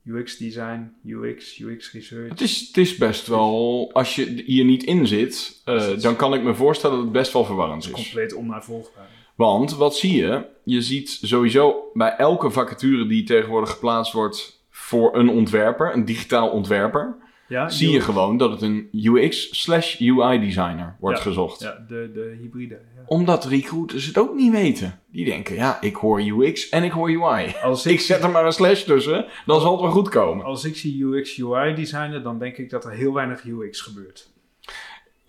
UX 0.04 0.36
design, 0.36 0.92
UX, 1.04 1.58
UX 1.58 1.92
research. 1.92 2.28
Het 2.28 2.40
is, 2.40 2.60
het 2.66 2.76
is 2.76 2.96
best 2.96 3.26
wel, 3.26 3.90
als 3.92 4.14
je 4.14 4.42
hier 4.46 4.64
niet 4.64 4.82
in 4.82 5.06
zit, 5.06 5.60
eh, 5.64 5.86
dan 6.00 6.16
kan 6.16 6.34
ik 6.34 6.42
me 6.42 6.54
voorstellen 6.54 6.96
dat 6.96 7.04
het 7.04 7.14
best 7.14 7.32
wel 7.32 7.44
verwarrend 7.44 7.84
is. 7.84 7.90
Compleet 7.90 8.34
onnavolgbaar. 8.34 9.08
Want 9.38 9.76
wat 9.76 9.96
zie 9.96 10.16
je? 10.16 10.46
Je 10.64 10.82
ziet 10.82 11.18
sowieso 11.22 11.90
bij 11.94 12.16
elke 12.16 12.50
vacature 12.50 13.06
die 13.06 13.22
tegenwoordig 13.24 13.70
geplaatst 13.70 14.12
wordt 14.12 14.64
voor 14.70 15.16
een 15.16 15.28
ontwerper, 15.28 15.94
een 15.94 16.04
digitaal 16.04 16.48
ontwerper, 16.48 17.16
Ja, 17.48 17.68
zie 17.68 17.90
je 17.90 18.00
gewoon 18.00 18.36
dat 18.36 18.50
het 18.50 18.62
een 18.62 18.88
UX 18.92 19.60
slash 19.62 20.00
UI 20.00 20.40
designer 20.40 20.96
wordt 21.00 21.16
Ja, 21.16 21.22
gezocht. 21.22 21.60
Ja, 21.60 21.84
de, 21.88 22.10
de 22.14 22.36
hybride. 22.40 22.74
Ja. 22.74 23.02
Omdat 23.06 23.44
recruiters 23.44 24.06
het 24.06 24.18
ook 24.18 24.34
niet 24.34 24.52
weten. 24.52 25.00
Die 25.12 25.24
denken, 25.24 25.54
ja, 25.54 25.80
ik 25.80 25.96
hoor 25.96 26.20
UX 26.20 26.68
en 26.68 26.84
ik 26.84 26.92
hoor 26.92 27.08
UI. 27.08 27.54
Als 27.62 27.86
Ik 27.96 28.00
zet 28.00 28.22
er 28.22 28.30
maar 28.30 28.46
een 28.46 28.52
slash 28.52 28.82
tussen, 28.82 29.26
dan 29.46 29.60
zal 29.60 29.72
het 29.72 29.80
wel 29.80 29.90
goed 29.90 30.08
komen. 30.08 30.44
Als 30.44 30.64
ik 30.64 30.76
zie 30.76 31.04
UX, 31.04 31.40
UI 31.40 31.74
designer, 31.74 32.22
dan 32.22 32.38
denk 32.38 32.56
ik 32.56 32.70
dat 32.70 32.84
er 32.84 32.92
heel 32.92 33.12
weinig 33.12 33.44
UX 33.44 33.80
gebeurt. 33.80 34.30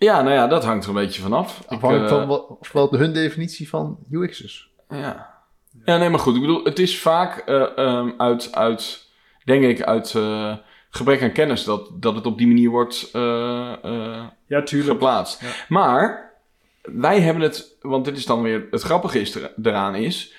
Ja, 0.00 0.22
nou 0.22 0.34
ja, 0.34 0.46
dat 0.46 0.64
hangt 0.64 0.82
er 0.84 0.90
een 0.90 0.96
beetje 0.96 1.22
vanaf. 1.22 1.60
Ik, 1.60 1.70
Afhankelijk 1.70 2.10
eh, 2.10 2.16
van 2.16 2.26
wat, 2.26 2.68
wat 2.72 2.90
hun 2.90 3.12
definitie 3.12 3.68
van 3.68 3.98
UX 4.10 4.42
is. 4.42 4.70
Ja. 4.88 5.34
ja, 5.84 5.96
nee, 5.96 6.08
maar 6.08 6.18
goed. 6.18 6.34
Ik 6.34 6.40
bedoel, 6.40 6.64
het 6.64 6.78
is 6.78 7.00
vaak 7.00 7.38
eh, 7.38 7.78
ehm, 7.78 8.10
uit, 8.16 8.54
uit, 8.54 9.08
denk 9.44 9.64
ik, 9.64 9.82
uit 9.82 10.14
eh, 10.14 10.54
gebrek 10.90 11.22
aan 11.22 11.32
kennis 11.32 11.64
dat, 11.64 11.90
dat 11.92 12.14
het 12.14 12.26
op 12.26 12.38
die 12.38 12.46
manier 12.46 12.70
wordt 12.70 13.08
eh, 13.12 13.72
eh, 13.84 14.24
Ja, 14.46 14.62
tuurlijk. 14.62 14.90
geplaatst. 14.90 15.40
Ja. 15.40 15.48
Maar 15.68 16.32
wij 16.82 17.20
hebben 17.20 17.42
het, 17.42 17.76
want 17.80 18.04
dit 18.04 18.16
is 18.16 18.26
dan 18.26 18.42
weer 18.42 18.66
het 18.70 18.82
grappige 18.82 19.20
is 19.20 19.34
er, 19.34 19.52
eraan 19.62 19.94
is. 19.94 20.34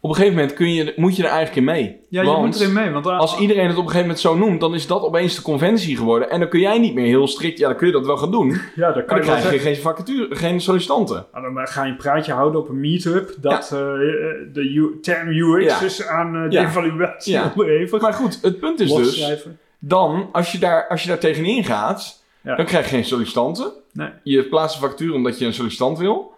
Op 0.00 0.10
een 0.10 0.16
gegeven 0.16 0.38
moment 0.38 0.54
kun 0.56 0.72
je, 0.74 0.92
moet 0.96 1.16
je 1.16 1.22
er 1.22 1.28
eigenlijk 1.28 1.56
in 1.56 1.64
mee. 1.64 2.00
Ja, 2.08 2.22
je 2.22 2.28
moet 2.30 2.60
erin 2.60 2.72
mee. 2.72 2.90
Want 2.90 3.06
Als 3.06 3.38
iedereen 3.38 3.62
het 3.66 3.72
op 3.76 3.82
een 3.84 3.90
gegeven 3.90 4.00
moment 4.00 4.20
zo 4.20 4.36
noemt, 4.36 4.60
dan 4.60 4.74
is 4.74 4.86
dat 4.86 5.02
opeens 5.02 5.34
de 5.36 5.42
conventie 5.42 5.96
geworden. 5.96 6.30
En 6.30 6.40
dan 6.40 6.48
kun 6.48 6.60
jij 6.60 6.78
niet 6.78 6.94
meer 6.94 7.06
heel 7.06 7.26
strikt, 7.28 7.58
ja, 7.58 7.68
dan 7.68 7.76
kun 7.76 7.86
je 7.86 7.92
dat 7.92 8.06
wel 8.06 8.16
gaan 8.16 8.30
doen. 8.30 8.48
Ja, 8.76 8.92
dan 8.92 9.04
kan 9.04 9.16
dan 9.16 9.26
krijg 9.26 9.52
je 9.52 9.58
geen 9.58 9.76
vacature, 9.76 10.34
geen 10.36 10.60
sollicitanten. 10.60 11.26
Nou, 11.32 11.54
dan 11.54 11.66
ga 11.66 11.84
je 11.84 11.90
een 11.90 11.96
praatje 11.96 12.32
houden 12.32 12.60
op 12.60 12.68
een 12.68 12.80
meetup 12.80 13.34
dat 13.40 13.62
eh, 13.64 13.78
de 14.52 14.62
U- 14.74 14.98
term 15.02 15.28
UX 15.28 15.82
is 15.82 16.06
aan 16.06 16.34
eh, 16.36 16.50
de 16.50 16.58
evaluatie 16.58 17.32
Ja. 17.32 17.52
onderhevig. 17.56 18.00
Maar 18.00 18.12
goed, 18.12 18.38
het 18.42 18.58
punt 18.60 18.80
is 18.80 18.94
dus, 18.94 19.46
dan, 19.78 20.28
als 20.32 20.52
je 20.52 20.58
daar, 20.58 20.86
als 20.88 21.02
je 21.02 21.08
daar 21.08 21.18
tegenin 21.18 21.64
gaat, 21.64 22.22
dan 22.42 22.64
krijg 22.64 22.84
je 22.90 22.94
geen 22.94 23.04
sollicitanten. 23.04 23.72
Nee. 23.92 24.08
Je 24.22 24.42
plaatst 24.44 24.76
een 24.82 24.88
factuur 24.88 25.14
omdat 25.14 25.38
je 25.38 25.46
een 25.46 25.54
sollicitant 25.54 25.98
wil. 25.98 26.34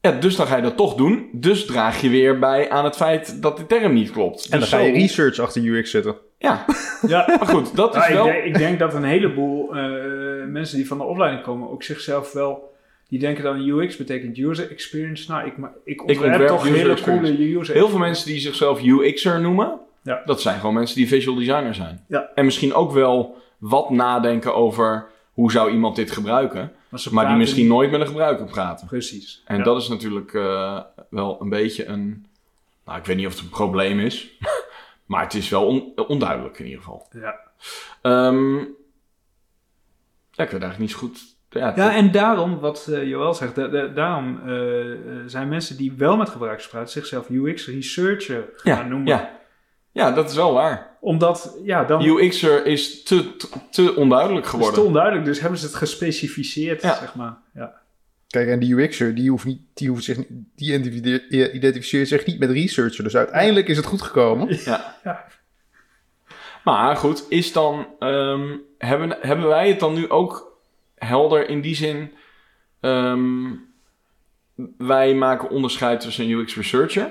Ja, 0.00 0.10
dus 0.10 0.36
dan 0.36 0.46
ga 0.46 0.56
je 0.56 0.62
dat 0.62 0.76
toch 0.76 0.94
doen. 0.94 1.28
Dus 1.32 1.66
draag 1.66 2.00
je 2.00 2.08
weer 2.08 2.38
bij 2.38 2.70
aan 2.70 2.84
het 2.84 2.96
feit 2.96 3.42
dat 3.42 3.56
de 3.56 3.66
term 3.66 3.92
niet 3.92 4.10
klopt. 4.10 4.44
En 4.44 4.50
dan 4.50 4.60
Dus 4.60 4.68
ga 4.68 4.78
je 4.78 4.88
zo- 4.92 4.94
research 4.98 5.38
achter 5.38 5.62
UX 5.64 5.90
zetten. 5.90 6.16
Ja, 6.38 6.64
Ja, 7.06 7.24
maar 7.38 7.46
goed, 7.48 7.76
dat 7.76 7.94
is 7.96 8.00
Nou, 8.08 8.14
wel... 8.14 8.26
ik, 8.26 8.32
denk, 8.32 8.44
ik 8.44 8.58
denk 8.58 8.78
dat 8.78 8.94
een 8.94 9.04
heleboel 9.04 9.76
eh, 9.76 9.84
mensen 10.46 10.76
die 10.76 10.86
van 10.86 10.98
de 10.98 11.04
opleiding 11.04 11.42
komen 11.42 11.70
ook 11.70 11.82
zichzelf 11.82 12.32
wel... 12.32 12.68
Die 13.08 13.18
denken 13.18 13.44
dan 13.44 13.68
UX 13.68 13.96
betekent 13.96 14.38
user 14.38 14.70
experience. 14.70 15.30
Nou, 15.30 15.46
ik, 15.46 15.52
ik 15.84 16.00
ontwerp, 16.00 16.30
ontwerp 16.30 16.48
toch 16.48 16.62
user 16.64 16.76
hele 16.76 16.90
experience. 16.92 17.32
coole 17.36 17.58
user 17.58 17.74
Heel 17.74 17.88
veel 17.88 17.98
mensen 17.98 18.26
die 18.26 18.38
zichzelf 18.40 18.82
UX'er 18.82 19.40
noemen, 19.40 19.78
Ja. 20.02 20.22
dat 20.24 20.40
zijn 20.40 20.58
gewoon 20.60 20.74
mensen 20.74 20.96
die 20.96 21.08
visual 21.08 21.36
designer 21.36 21.74
zijn. 21.74 22.04
Ja. 22.08 22.30
En 22.34 22.44
misschien 22.44 22.74
ook 22.74 22.92
wel 22.92 23.36
wat 23.58 23.90
nadenken 23.90 24.54
over 24.54 25.06
hoe 25.32 25.52
zou 25.52 25.70
iemand 25.70 25.96
dit 25.96 26.10
gebruiken. 26.10 26.72
Maar, 27.10 27.26
die 27.28 27.36
misschien 27.36 27.62
niet- 27.62 27.70
nooit 27.72 27.90
met 27.90 28.00
een 28.00 28.06
gebruiker 28.06 28.46
praten. 28.46 28.86
Precies. 28.86 29.42
En 29.44 29.56
Ja. 29.58 29.62
dat 29.64 29.80
is 29.82 29.88
natuurlijk 29.88 30.34
eh, 30.34 30.80
wel 31.10 31.40
een 31.40 31.48
beetje 31.48 31.86
een. 31.86 32.26
Nou, 32.84 32.98
ik 32.98 33.04
weet 33.04 33.16
niet 33.16 33.26
of 33.26 33.32
het 33.32 33.42
een 33.42 33.48
probleem 33.48 34.00
is. 34.00 34.28
maar 35.06 35.22
het 35.22 35.34
is 35.34 35.48
wel 35.48 35.66
on- 35.66 35.92
onduidelijk 36.06 36.58
in 36.58 36.64
ieder 36.64 36.80
geval. 36.80 37.06
Ja. 37.12 37.34
Ehm, 38.02 38.56
ja, 40.30 40.44
ik 40.44 40.50
weet 40.50 40.62
eigenlijk 40.62 40.78
niet 40.78 40.90
zo 40.90 40.98
goed. 40.98 41.20
Ja, 41.50 41.72
Ja, 41.76 41.94
en 41.94 42.10
daarom, 42.12 42.58
wat 42.58 42.86
eh, 42.86 43.04
Joël 43.08 43.34
zegt, 43.34 43.54
da- 43.54 43.66
da- 43.68 43.86
daarom 43.86 44.40
eh, 44.46 44.92
eh, 44.92 44.98
zijn 45.26 45.48
mensen 45.48 45.76
die 45.76 45.92
wel 45.92 46.16
met 46.16 46.28
gebruikers 46.28 46.68
praten 46.68 46.90
zichzelf 46.92 47.28
UX 47.30 47.66
researcher 47.66 48.48
gaan 48.56 48.76
ja, 48.76 48.82
noemen. 48.86 49.06
ja. 49.08 49.38
Ja, 49.92 50.10
dat 50.10 50.30
is 50.30 50.36
wel 50.36 50.52
waar. 50.52 50.96
Omdat, 51.00 51.58
ja, 51.64 51.84
dan 51.84 52.04
UX'er 52.04 52.66
is 52.66 53.02
te, 53.02 53.36
te, 53.36 53.48
te 53.70 53.96
onduidelijk 53.96 54.44
is 54.44 54.50
het 54.52 54.60
geworden. 54.60 54.80
te 54.80 54.86
onduidelijk, 54.86 55.24
dus 55.24 55.40
hebben 55.40 55.58
ze 55.58 55.66
het 55.66 55.74
gespecificeerd, 55.74 56.82
Ja. 56.82 56.94
zeg 56.98 57.14
maar. 57.14 57.36
Ja. 57.54 57.72
Kijk, 58.26 58.48
en 58.48 58.58
die 58.58 58.74
UX'er, 58.74 59.14
die, 59.14 59.30
hoeft 59.30 59.44
niet, 59.44 59.60
die, 59.74 59.88
hoeft 59.88 60.04
zich, 60.04 60.16
niet- 60.16 60.28
die 60.56 60.68
identificeert, 60.74 61.52
identificeert 61.54 62.08
zich 62.08 62.26
niet 62.26 62.38
met 62.38 62.50
researcher. 62.50 63.04
Dus 63.04 63.16
uiteindelijk 63.16 63.68
is 63.68 63.76
het 63.76 63.86
goed 63.86 64.02
gekomen. 64.02 64.58
Ja. 64.64 64.96
Ja. 65.04 65.24
Maar 66.64 66.96
goed, 66.96 67.24
is 67.28 67.52
dan. 67.52 67.86
ehm, 67.98 68.56
hebben, 68.78 69.16
hebben 69.20 69.46
wij 69.48 69.68
het 69.68 69.80
dan 69.80 69.94
nu 69.94 70.10
ook 70.10 70.58
helder 70.94 71.48
in 71.48 71.60
die 71.60 71.74
zin. 71.74 72.12
ehm, 72.80 73.50
wij 74.78 75.14
maken 75.14 75.50
onderscheid 75.50 76.00
tussen 76.00 76.24
een 76.24 76.30
UX 76.30 76.56
researcher. 76.56 77.10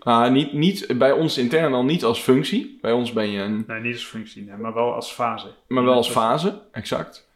Ah, 0.00 0.30
niet, 0.30 0.52
niet, 0.52 0.98
bij 0.98 1.12
ons 1.12 1.38
intern 1.38 1.74
al 1.74 1.84
niet 1.84 2.04
als 2.04 2.20
functie. 2.20 2.78
Bij 2.80 2.92
ons 2.92 3.12
ben 3.12 3.30
je 3.30 3.40
een. 3.40 3.64
Nee, 3.66 3.80
niet 3.80 3.94
als 3.94 4.06
functie, 4.06 4.44
nee, 4.44 4.56
maar 4.56 4.74
wel 4.74 4.94
als 4.94 5.12
fase. 5.12 5.46
Maar 5.68 5.84
wel 5.84 5.94
als 5.94 6.10
fase, 6.10 6.62
exact. 6.72 7.28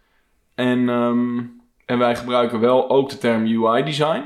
En, 0.54 0.88
ehm, 0.88 1.38
en 1.84 1.98
wij 1.98 2.16
gebruiken 2.16 2.60
wel 2.60 2.90
ook 2.90 3.10
de 3.10 3.18
term 3.18 3.46
UI 3.46 3.82
design. 3.82 4.22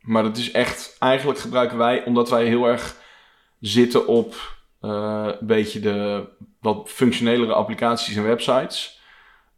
Maar 0.00 0.22
dat 0.22 0.36
is 0.36 0.50
echt, 0.50 0.96
eigenlijk 0.98 1.38
gebruiken 1.38 1.78
wij, 1.78 2.04
omdat 2.04 2.30
wij 2.30 2.44
heel 2.44 2.66
erg 2.66 2.96
zitten 3.60 4.06
op 4.06 4.34
eh, 4.80 5.28
een 5.40 5.46
beetje 5.46 5.80
de 5.80 6.28
wat 6.60 6.90
functionelere 6.90 7.52
applicaties 7.52 8.16
en 8.16 8.24
websites, 8.24 9.00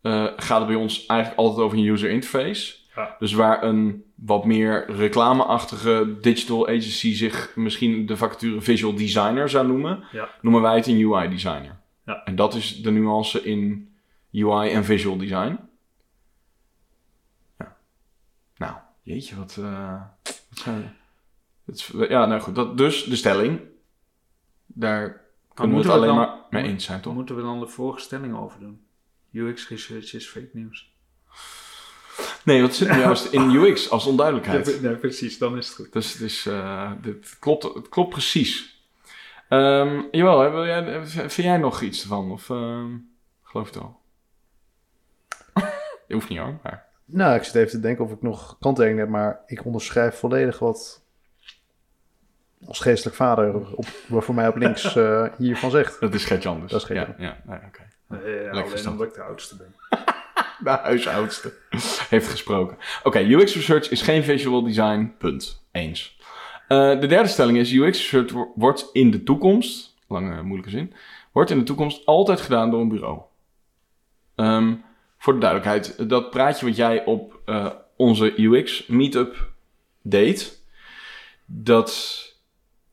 eh, 0.02 0.26
gaat 0.36 0.58
het 0.58 0.66
bij 0.66 0.76
ons 0.76 1.06
eigenlijk 1.06 1.40
altijd 1.40 1.60
over 1.64 1.78
een 1.78 1.84
user 1.84 2.10
interface. 2.10 2.74
Ja. 2.96 3.16
Dus 3.18 3.32
waar 3.32 3.62
een 3.62 4.04
wat 4.14 4.44
meer 4.44 4.90
reclameachtige 4.90 6.16
digital 6.20 6.66
agency 6.66 7.14
zich 7.14 7.52
misschien 7.56 8.06
de 8.06 8.16
vacature 8.16 8.60
visual 8.60 8.94
designer 8.94 9.48
zou 9.48 9.66
noemen, 9.66 10.04
Ja. 10.12 10.28
noemen 10.40 10.62
wij 10.62 10.76
het 10.76 10.86
een 10.86 11.12
UI 11.12 11.28
designer. 11.28 11.80
Ja. 12.04 12.24
En 12.24 12.36
dat 12.36 12.54
is 12.54 12.82
de 12.82 12.90
nuance 12.90 13.42
in 13.42 13.94
UI 14.32 14.70
en 14.70 14.84
visual 14.84 15.16
design. 15.16 15.58
Ja. 17.58 17.76
Nou, 18.56 18.74
jeetje, 19.02 19.36
wat. 19.36 19.56
eh, 19.56 20.00
wat 20.22 20.58
zijn 20.58 20.96
het 21.64 21.92
ja, 22.08 22.26
nou 22.26 22.40
goed. 22.40 22.54
Dat, 22.54 22.78
dus 22.78 23.04
de 23.04 23.16
stelling. 23.16 23.60
Daar 24.66 25.20
kunnen 25.54 25.76
we 25.76 25.82
het 25.82 25.90
we 25.92 25.96
alleen 25.96 26.08
dan- 26.08 26.16
maar 26.16 26.36
mee 26.50 26.62
eens 26.64 26.84
zijn, 26.84 27.00
toch? 27.00 27.14
moeten 27.14 27.36
we 27.36 27.42
dan 27.42 27.60
de 27.60 27.66
vorige 27.66 28.00
stelling 28.00 28.36
over 28.36 28.60
doen. 28.60 28.80
UX 29.32 29.68
research 29.68 30.12
is 30.14 30.26
fake 30.26 30.50
news. 30.52 30.94
Nee, 32.44 32.60
want 32.60 32.68
het 32.68 32.88
zit 32.88 32.96
nu 32.96 33.02
juist 33.02 33.32
in 33.32 33.50
UX 33.50 33.90
als 33.90 34.06
onduidelijkheid. 34.06 34.82
nee, 34.82 34.94
precies, 34.94 35.38
dan 35.38 35.56
is 35.56 35.66
het 35.66 35.76
goed. 35.76 35.92
Dus 35.92 36.12
het, 36.12 36.22
is, 36.22 36.46
eh, 36.46 36.90
dit 37.02 37.36
klopt, 37.38 37.62
het 37.62 37.88
klopt 37.88 38.10
precies. 38.10 38.84
Ehm 39.48 40.02
jawel, 40.10 40.40
hè, 40.40 40.50
wil 40.50 40.66
jij, 40.66 41.06
vind 41.06 41.34
jij 41.34 41.56
nog 41.56 41.80
iets 41.80 42.02
ervan? 42.02 42.30
Of 42.30 42.50
ehm, 42.50 42.86
geloof 43.42 43.66
het 43.66 43.78
al? 43.78 44.00
je 46.06 46.14
hoeft 46.14 46.28
niet 46.28 46.38
hoor, 46.38 46.58
maar... 46.62 46.84
Nou, 47.04 47.36
ik 47.36 47.42
zit 47.42 47.54
even 47.54 47.70
te 47.70 47.80
denken 47.80 48.04
of 48.04 48.10
ik 48.12 48.22
nog 48.22 48.56
kanttekeningen 48.60 49.04
heb, 49.04 49.12
maar 49.12 49.40
ik 49.46 49.64
onderschrijf 49.64 50.18
volledig 50.18 50.58
wat 50.58 51.04
als 52.66 52.80
geestelijk 52.80 53.16
vader 53.16 53.74
op, 53.74 53.86
wat 54.08 54.24
voor 54.24 54.34
mij 54.34 54.48
op 54.48 54.56
links 54.56 54.96
eh, 54.96 55.26
hiervan 55.38 55.70
zegt. 55.70 56.00
Dat 56.00 56.14
is 56.14 56.24
Gert-Jan 56.24 56.60
dus. 56.60 56.70
Dat 56.70 56.82
is 56.82 56.88
ja, 56.88 57.04
Gert-Jan. 57.04 57.26
ja, 57.26 57.36
nee, 57.44 57.58
oké. 57.66 57.82
Eh, 58.08 58.50
alleen 58.50 58.88
omdat 58.88 59.06
ik 59.06 59.14
de 59.14 59.22
oudste 59.22 59.56
ben. 59.56 59.74
De 60.64 60.70
huisoudste 60.70 61.54
heeft 62.08 62.28
gesproken. 62.28 62.76
Oké, 63.02 63.18
UX 63.18 63.54
research 63.54 63.90
is 63.90 64.02
geen 64.02 64.24
visual 64.24 64.62
design, 64.62 65.14
punt. 65.18 65.66
Eens. 65.72 66.18
Eh, 66.68 67.00
de 67.00 67.06
derde 67.06 67.28
stelling 67.28 67.58
is, 67.58 67.72
UX 67.72 67.98
research 67.98 68.32
wo- 68.32 68.52
wordt 68.54 68.88
in 68.92 69.10
de 69.10 69.22
toekomst, 69.22 69.94
lange 70.08 70.42
moeilijke 70.42 70.70
zin, 70.70 70.92
wordt 71.32 71.50
in 71.50 71.58
de 71.58 71.64
toekomst 71.64 72.06
altijd 72.06 72.40
gedaan 72.40 72.70
door 72.70 72.80
een 72.80 72.88
bureau. 72.88 73.20
Ehm, 74.34 74.74
voor 75.18 75.32
de 75.32 75.38
duidelijkheid, 75.40 76.08
dat 76.08 76.30
praatje 76.30 76.66
wat 76.66 76.76
jij 76.76 77.04
op 77.04 77.40
eh, 77.44 77.66
onze 77.96 78.32
UX 78.42 78.86
meetup 78.86 79.50
deed, 80.02 80.62
dat 81.46 82.22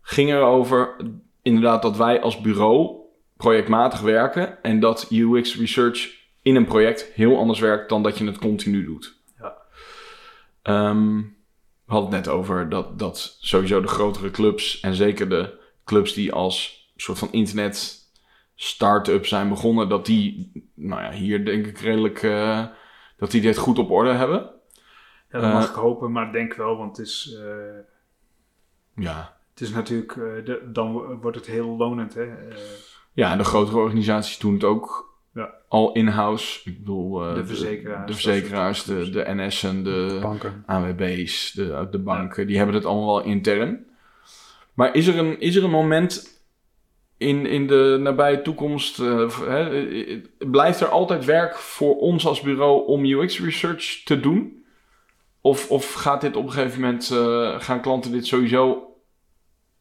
ging 0.02 0.30
erover 0.30 0.96
inderdaad 1.42 1.82
dat 1.82 1.98
wij 1.98 2.22
als 2.22 2.42
bureau 2.42 2.98
projectmatig 3.38 4.00
werken 4.00 4.64
en 4.64 4.80
dat 4.80 5.08
UX 5.10 5.58
research 5.58 6.22
in 6.44 6.56
een 6.56 6.66
project 6.66 7.04
heel 7.14 7.38
anders 7.38 7.60
werkt 7.60 7.90
dan 7.90 8.04
dat 8.04 8.18
je 8.18 8.26
het 8.26 8.38
continu 8.38 8.86
doet. 8.86 9.22
Ja. 9.40 9.56
Ehm, 10.62 11.18
we 11.86 11.92
hadden 11.94 12.14
het 12.14 12.26
net 12.26 12.34
over 12.36 12.70
dat, 12.70 13.00
dat 13.00 13.38
sowieso 13.40 13.82
de 13.82 13.88
grotere 13.88 14.32
clubs 14.32 14.80
en 14.80 14.96
zeker 14.96 15.30
de 15.30 15.60
clubs 15.86 16.14
die 16.14 16.32
als 16.34 16.82
soort 16.96 17.18
van 17.20 17.32
internet 17.32 18.02
start-up 18.56 19.26
zijn 19.26 19.50
begonnen, 19.50 19.90
dat 19.90 20.06
die, 20.06 20.52
nou 20.76 21.02
ja, 21.02 21.12
hier 21.12 21.46
denk 21.46 21.66
ik 21.66 21.78
redelijk, 21.80 22.24
eh, 22.24 22.66
dat 23.18 23.32
die 23.32 23.42
dit 23.42 23.58
goed 23.58 23.80
op 23.80 23.92
orde 23.92 24.12
hebben. 24.12 24.52
Ja, 25.32 25.40
dat 25.40 25.54
mag 25.54 25.64
Eh, 25.64 25.70
ik 25.70 25.76
hopen, 25.76 26.12
maar 26.12 26.32
denk 26.32 26.54
wel, 26.54 26.78
want 26.78 26.98
het 26.98 27.06
is, 27.08 27.36
eh, 27.40 27.80
Ja. 29.04 29.38
het 29.50 29.62
is 29.62 29.70
natuurlijk, 29.70 30.14
de- 30.46 30.70
dan 30.74 30.92
wo- 30.94 31.16
wordt 31.22 31.38
het 31.38 31.46
heel 31.46 31.78
lonend. 31.78 32.14
Hè? 32.14 32.24
Ja, 33.14 33.32
en 33.32 33.38
de 33.38 33.44
grotere 33.44 33.78
organisaties 33.78 34.38
doen 34.38 34.54
het 34.54 34.64
ook 34.64 35.13
Ja. 35.34 35.54
al 35.68 35.94
in-house. 35.94 36.70
Ik 36.70 36.78
bedoel, 36.78 37.24
eh, 37.26 37.36
De 37.36 37.46
verzekeraars, 37.46 38.08
de, 38.08 38.14
verzekeraars, 38.14 38.84
de, 38.84 39.10
de 39.10 39.24
NS'en, 39.28 39.84
de 39.84 40.20
Banken. 40.22 40.64
AWB's, 40.66 41.52
de, 41.52 41.88
de 41.92 42.00
banken, 42.00 42.48
die 42.48 42.58
hebben 42.58 42.76
het 42.76 42.86
allemaal 42.86 43.16
wel 43.16 43.26
intern. 43.26 43.86
Maar 44.74 44.96
is 44.96 45.08
er 45.08 45.18
een, 45.18 45.40
is 45.40 45.56
er 45.56 45.64
een 45.64 45.70
moment 45.70 46.34
in, 47.18 47.46
in 47.46 47.68
de 47.68 47.98
nabije 48.02 48.42
toekomst, 48.42 49.00
eh, 49.00 49.40
hè, 49.40 49.88
eh, 49.88 50.18
blijft 50.38 50.80
er 50.80 50.88
altijd 50.88 51.26
werk 51.26 51.56
voor 51.56 51.98
ons 51.98 52.26
als 52.26 52.42
bureau 52.42 52.88
om 52.88 53.06
UX 53.06 53.42
research 53.42 54.02
te 54.06 54.20
doen? 54.20 54.66
Of, 55.42 55.72
of 55.72 55.94
gaat 55.94 56.22
dit 56.22 56.36
op 56.36 56.46
een 56.46 56.52
gegeven 56.52 56.82
moment, 56.82 57.12
eh, 57.12 57.60
gaan 57.60 57.82
klanten 57.82 58.12
dit 58.12 58.28
sowieso 58.28 58.96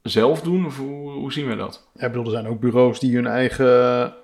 zelf 0.03 0.41
doen? 0.41 0.67
Of 0.67 0.79
hoe, 0.79 1.11
hoe 1.11 1.33
zien 1.33 1.49
we 1.49 1.57
dat? 1.57 1.91
Ja, 1.95 2.07
ik 2.07 2.13
bedoel, 2.13 2.25
er 2.25 2.41
zijn 2.41 2.47
ook 2.47 2.61
bureaus 2.61 3.01
die 3.01 3.15
hun 3.15 3.27
eigen 3.27 4.15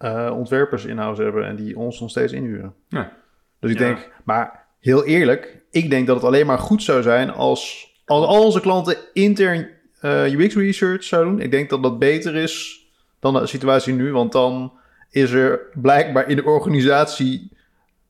eh, 0.00 0.30
ontwerpers 0.36 0.84
in-house 0.84 1.22
hebben 1.22 1.46
en 1.46 1.56
die 1.56 1.78
ons 1.78 2.00
nog 2.00 2.10
steeds 2.10 2.32
inhuren. 2.32 2.74
Ja. 2.88 3.12
Dus 3.58 3.70
ik 3.70 3.78
Ja. 3.78 3.84
denk, 3.86 4.10
maar 4.24 4.66
heel 4.78 5.04
eerlijk, 5.04 5.62
ik 5.70 5.90
denk 5.90 6.06
dat 6.06 6.16
het 6.16 6.24
alleen 6.24 6.46
maar 6.46 6.58
goed 6.58 6.82
zou 6.82 7.02
zijn 7.02 7.30
als, 7.30 7.92
als 8.04 8.26
al 8.26 8.44
onze 8.44 8.60
klanten 8.60 8.96
intern 9.12 9.68
eh, 10.00 10.32
UX 10.32 10.54
research 10.54 11.04
zouden 11.04 11.32
doen. 11.32 11.42
Ik 11.42 11.50
denk 11.50 11.70
dat 11.70 11.82
dat 11.82 11.98
beter 11.98 12.34
is 12.36 12.84
dan 13.18 13.34
de 13.34 13.46
situatie 13.46 13.94
nu, 13.94 14.12
want 14.12 14.32
dan 14.32 14.72
is 15.10 15.30
er 15.30 15.60
blijkbaar 15.74 16.28
in 16.28 16.36
de 16.36 16.44
organisatie 16.44 17.52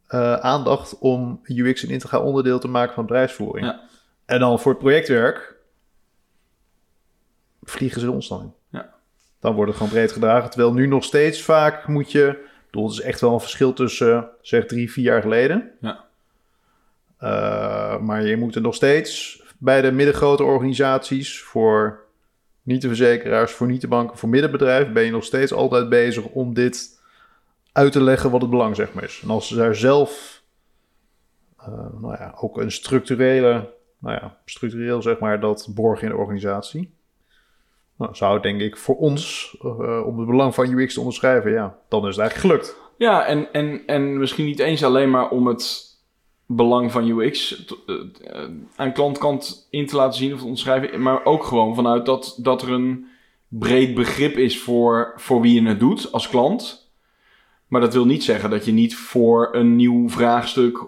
eh, 0.06 0.34
aandacht 0.34 0.98
om 0.98 1.40
UX 1.44 1.82
een 1.82 1.90
integraal 1.90 2.22
onderdeel 2.22 2.58
te 2.58 2.68
maken 2.68 2.94
van 2.94 3.06
bedrijfsvoering. 3.06 3.66
Ja. 3.66 3.80
En 4.24 4.40
dan 4.40 4.60
voor 4.60 4.72
het 4.72 4.80
projectwerk 4.80 5.54
vliegen 7.62 8.00
ze 8.00 8.10
ons 8.10 8.28
dan 8.28 8.40
in. 8.42 8.52
Dan 9.40 9.54
wordt 9.54 9.70
het 9.70 9.76
gewoon 9.76 9.92
breed 9.92 10.12
gedragen. 10.12 10.50
Terwijl 10.50 10.72
nu 10.72 10.86
nog 10.86 11.04
steeds 11.04 11.42
vaak 11.42 11.86
moet 11.86 12.12
je... 12.12 12.26
Ik 12.28 12.76
bedoel, 12.76 12.88
het 12.88 12.98
is 12.98 13.04
echt 13.04 13.20
wel 13.20 13.32
een 13.32 13.40
verschil 13.40 13.72
tussen, 13.72 14.28
zeg, 14.40 14.66
drie, 14.66 14.92
vier 14.92 15.04
jaar 15.04 15.22
geleden. 15.22 15.70
Ja. 15.80 16.04
Eh, 17.18 17.98
maar 17.98 18.26
je 18.26 18.36
moet 18.36 18.54
er 18.54 18.60
nog 18.60 18.74
steeds 18.74 19.42
bij 19.58 19.80
de 19.80 19.92
middengrote 19.92 20.42
organisaties... 20.42 21.42
voor 21.42 22.04
niet 22.62 22.82
de 22.82 22.88
verzekeraars, 22.88 23.52
voor 23.52 23.66
niet 23.66 23.80
de 23.80 23.88
banken, 23.88 24.18
voor 24.18 24.28
middenbedrijven... 24.28 24.92
ben 24.92 25.04
je 25.04 25.10
nog 25.10 25.24
steeds 25.24 25.52
altijd 25.52 25.88
bezig 25.88 26.24
om 26.24 26.54
dit 26.54 27.00
uit 27.72 27.92
te 27.92 28.02
leggen 28.02 28.30
wat 28.30 28.40
het 28.40 28.50
belang 28.50 28.76
zeg 28.76 28.92
maar 28.92 29.04
is. 29.04 29.20
En 29.22 29.30
als 29.30 29.48
ze 29.48 29.56
daar 29.56 29.74
zelf 29.74 30.40
eh, 31.56 32.00
nou 32.00 32.16
ja, 32.18 32.34
ook 32.36 32.58
een 32.58 32.72
structurele, 32.72 33.74
nou 33.98 34.14
ja, 34.20 34.36
structureel 34.44 35.02
zeg 35.02 35.18
maar 35.18 35.40
dat 35.40 35.68
borgen 35.74 36.06
in 36.06 36.12
de 36.12 36.18
organisatie. 36.18 36.94
Nou, 38.00 38.14
zou 38.14 38.34
het 38.34 38.42
denk 38.42 38.60
ik 38.60 38.76
voor 38.76 38.96
ons, 38.96 39.56
eh, 39.62 40.06
om 40.06 40.18
het 40.18 40.28
belang 40.28 40.54
van 40.54 40.72
UX 40.72 40.94
te 40.94 41.00
onderschrijven, 41.00 41.52
ja, 41.52 41.76
dan 41.88 42.06
is 42.06 42.16
het 42.16 42.18
eigenlijk 42.18 42.62
gelukt. 42.62 42.80
Ja, 42.98 43.24
en, 43.24 43.52
en, 43.52 43.82
en 43.86 44.18
misschien 44.18 44.44
niet 44.44 44.58
eens 44.58 44.84
alleen 44.84 45.10
maar 45.10 45.28
om 45.28 45.46
het 45.46 45.96
belang 46.46 46.92
van 46.92 47.08
UX 47.08 47.64
eh, 47.86 47.94
eh, 48.22 48.50
aan 48.76 48.92
klantkant 48.92 49.66
in 49.70 49.86
te 49.86 49.96
laten 49.96 50.18
zien 50.18 50.32
of 50.32 50.38
te 50.38 50.44
onderschrijven, 50.44 51.02
maar 51.02 51.24
ook 51.24 51.44
gewoon 51.44 51.74
vanuit 51.74 52.06
dat, 52.06 52.38
dat 52.42 52.62
er 52.62 52.70
een 52.70 53.06
breed 53.48 53.94
begrip 53.94 54.36
is 54.36 54.60
voor, 54.60 55.12
voor 55.16 55.40
wie 55.40 55.62
je 55.62 55.68
het 55.68 55.80
doet 55.80 56.12
als 56.12 56.28
klant. 56.28 56.92
Maar 57.66 57.80
dat 57.80 57.94
wil 57.94 58.06
niet 58.06 58.24
zeggen 58.24 58.50
dat 58.50 58.64
je 58.64 58.72
niet 58.72 58.96
voor 58.96 59.48
een 59.52 59.76
nieuw 59.76 60.08
vraagstuk 60.08 60.78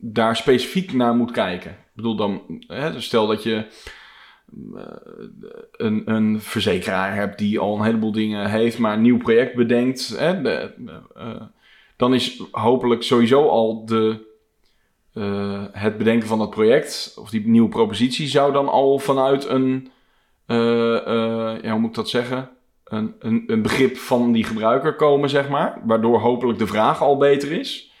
daar 0.00 0.36
specifiek 0.36 0.92
naar 0.92 1.14
moet 1.14 1.30
kijken. 1.30 1.70
Ik 1.70 1.94
bedoel 1.94 2.16
dan, 2.16 2.42
hè, 2.66 3.00
stel 3.00 3.26
dat 3.26 3.42
je 3.42 3.66
een, 5.72 6.02
een 6.04 6.40
verzekeraar 6.40 7.14
hebt 7.14 7.38
die 7.38 7.58
al 7.58 7.76
een 7.76 7.84
heleboel 7.84 8.12
dingen 8.12 8.50
heeft, 8.50 8.78
maar 8.78 8.92
een 8.92 9.02
nieuw 9.02 9.18
project 9.18 9.54
bedenkt, 9.54 10.08
hè, 10.18 10.58
eh, 11.14 11.42
dan 11.96 12.14
is 12.14 12.42
hopelijk 12.50 13.02
sowieso 13.02 13.48
al 13.48 13.86
de, 13.86 14.26
eh, 15.12 15.64
het 15.72 15.98
bedenken 15.98 16.28
van 16.28 16.38
dat 16.38 16.50
project, 16.50 17.16
of 17.20 17.30
die 17.30 17.48
nieuwe 17.48 17.68
propositie, 17.68 18.26
zou 18.26 18.52
dan 18.52 18.68
al 18.68 18.98
vanuit 18.98 19.48
een, 19.48 19.90
eh, 20.46 20.96
eh, 20.96 21.62
ja, 21.62 21.70
hoe 21.70 21.80
moet 21.80 21.88
ik 21.90 21.96
dat 21.96 22.08
zeggen? 22.08 22.50
Een, 22.84 23.14
een, 23.18 23.44
een 23.46 23.62
begrip 23.62 23.96
van 23.96 24.32
die 24.32 24.44
gebruiker 24.44 24.96
komen, 24.96 25.28
zeg 25.28 25.48
maar, 25.48 25.80
waardoor 25.84 26.20
hopelijk 26.20 26.58
de 26.58 26.66
vraag 26.66 27.02
al 27.02 27.16
beter 27.16 27.52
is. 27.52 27.92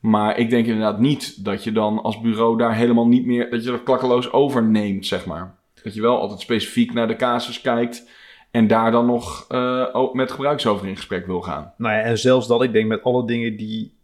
Maar 0.00 0.38
ik 0.38 0.50
denk 0.50 0.66
inderdaad 0.66 0.98
niet 0.98 1.44
dat 1.44 1.64
je 1.64 1.72
dan 1.72 2.02
als 2.02 2.20
bureau 2.20 2.58
daar 2.58 2.74
helemaal 2.74 3.06
niet 3.06 3.26
meer, 3.26 3.50
dat 3.50 3.64
je 3.64 3.70
dat 3.70 3.82
klakkeloos 3.82 4.32
overneemt, 4.32 5.06
zeg 5.06 5.26
maar. 5.26 5.57
Dat 5.82 5.94
je 5.94 6.00
wel 6.00 6.20
altijd 6.20 6.40
specifiek 6.40 6.92
naar 6.92 7.08
de 7.08 7.16
casus 7.16 7.60
kijkt 7.60 8.10
en 8.50 8.66
daar 8.66 8.90
dan 8.90 9.06
nog 9.06 9.44
eh, 9.48 9.86
ook 9.92 10.14
met 10.14 10.30
gebruikers 10.30 10.66
over 10.66 10.86
in 10.88 10.96
gesprek 10.96 11.26
wil 11.26 11.40
gaan. 11.40 11.72
Nou 11.76 11.94
ja, 11.94 12.00
en 12.00 12.18
zelfs 12.18 12.46
dat, 12.46 12.62
ik 12.62 12.72
denk 12.72 12.88
met 12.88 13.02
alle 13.02 13.26
dingen 13.26 13.56
die 13.56 13.96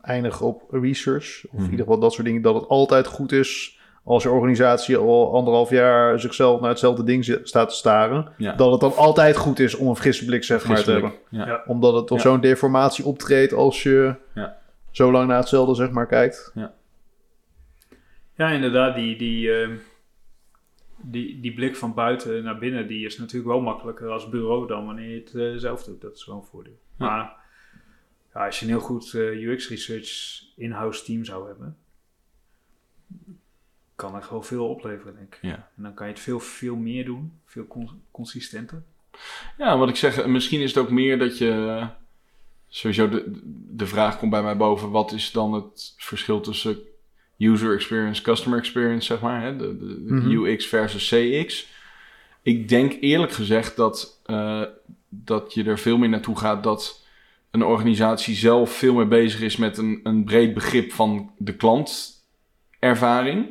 eindigen 0.00 0.46
op 0.46 0.62
research, 0.70 1.44
of 1.46 1.52
in 1.52 1.60
Mhm. 1.62 1.70
ieder 1.70 1.84
geval 1.86 2.00
dat 2.00 2.12
soort 2.12 2.26
dingen, 2.26 2.42
dat 2.42 2.54
het 2.54 2.68
altijd 2.68 3.06
goed 3.06 3.32
is 3.32 3.76
als 4.04 4.22
je 4.22 4.30
organisatie 4.30 4.96
al 4.96 5.34
anderhalf 5.34 5.70
jaar 5.70 6.20
zichzelf 6.20 6.60
naar 6.60 6.70
hetzelfde 6.70 7.04
ding 7.04 7.40
staat 7.42 7.68
te 7.68 7.74
staren, 7.74 8.28
Ja. 8.36 8.52
dat 8.54 8.70
het 8.70 8.80
dan 8.80 8.96
altijd 8.96 9.36
goed 9.36 9.58
is 9.58 9.74
om 9.74 9.88
een 9.88 9.96
frisse 9.96 10.24
blik 10.24 10.44
zeg 10.44 10.66
maar 10.68 10.82
te 10.82 10.90
hebben. 10.90 11.12
Ja. 11.30 11.46
Ja. 11.46 11.62
Omdat 11.66 11.94
het 11.94 12.06
tot 12.06 12.22
Ja. 12.22 12.28
zo'n 12.28 12.40
deformatie 12.40 13.04
optreedt 13.04 13.52
als 13.52 13.82
je 13.82 14.14
Ja. 14.34 14.56
zo 14.90 15.10
lang 15.12 15.28
naar 15.28 15.38
hetzelfde 15.38 15.74
zeg 15.74 15.90
maar 15.90 16.06
kijkt. 16.06 16.52
Ja, 18.34 18.48
inderdaad, 18.50 18.94
die, 18.94 19.16
die, 19.16 19.52
ehm, 19.52 19.72
die, 21.10 21.40
die 21.40 21.54
blik 21.54 21.76
van 21.76 21.94
buiten 21.94 22.44
naar 22.44 22.58
binnen, 22.58 22.86
die 22.86 23.06
is 23.06 23.18
natuurlijk 23.18 23.50
wel 23.50 23.60
makkelijker 23.60 24.08
als 24.08 24.28
bureau 24.28 24.66
dan 24.66 24.86
wanneer 24.86 25.10
je 25.10 25.20
het 25.20 25.34
eh, 25.34 25.52
zelf 25.56 25.84
doet. 25.84 26.00
Dat 26.00 26.16
is 26.16 26.26
wel 26.26 26.36
een 26.36 26.42
voordeel. 26.42 26.78
Ja. 26.98 27.06
Maar 27.06 27.36
ja, 28.34 28.46
als 28.46 28.58
je 28.58 28.64
een 28.64 28.70
heel 28.70 28.80
goed 28.80 29.14
eh, 29.14 29.42
UX 29.42 29.68
research 29.68 30.42
in-house 30.56 31.04
team 31.04 31.24
zou 31.24 31.46
hebben, 31.46 31.76
kan 33.94 34.14
er 34.14 34.22
gewoon 34.22 34.44
veel 34.44 34.68
opleveren, 34.68 35.14
denk 35.14 35.34
ik. 35.34 35.42
Ja. 35.42 35.70
En 35.76 35.82
dan 35.82 35.94
kan 35.94 36.06
je 36.06 36.12
het 36.12 36.22
veel, 36.22 36.40
veel 36.40 36.76
meer 36.76 37.04
doen, 37.04 37.32
veel 37.44 37.66
con- 37.66 38.02
consistenter. 38.10 38.82
Ja, 39.58 39.78
wat 39.78 39.88
ik 39.88 39.96
zeg, 39.96 40.26
misschien 40.26 40.60
is 40.60 40.74
het 40.74 40.84
ook 40.84 40.90
meer 40.90 41.18
dat 41.18 41.38
je. 41.38 41.86
Sowieso, 42.68 43.08
de, 43.08 43.40
de 43.70 43.86
vraag 43.86 44.18
komt 44.18 44.30
bij 44.30 44.42
mij 44.42 44.56
boven: 44.56 44.90
wat 44.90 45.12
is 45.12 45.32
dan 45.32 45.52
het 45.52 45.94
verschil 45.96 46.40
tussen 46.40 46.78
user 47.38 47.74
experience, 47.74 48.22
customer 48.22 48.58
experience, 48.58 49.06
zeg 49.06 49.20
maar, 49.20 49.42
hè? 49.42 49.56
De, 49.56 49.76
Mhm. 50.06 50.30
UX 50.30 50.66
versus 50.66 51.08
CX? 51.08 51.66
Ik 52.42 52.68
denk 52.68 52.96
eerlijk 53.00 53.32
gezegd 53.32 53.76
dat, 53.76 54.20
eh, 54.24 54.62
dat 55.08 55.54
je 55.54 55.64
er 55.64 55.78
veel 55.78 55.98
meer 55.98 56.08
naartoe 56.08 56.38
gaat 56.38 56.62
dat 56.62 57.06
een 57.50 57.64
organisatie 57.64 58.34
zelf 58.34 58.70
veel 58.70 58.94
meer 58.94 59.08
bezig 59.08 59.40
is 59.40 59.56
met 59.56 59.78
een, 59.78 60.00
een 60.02 60.24
breed 60.24 60.54
begrip 60.54 60.92
van 60.92 61.30
de 61.38 61.54
klantervaring 62.80 63.46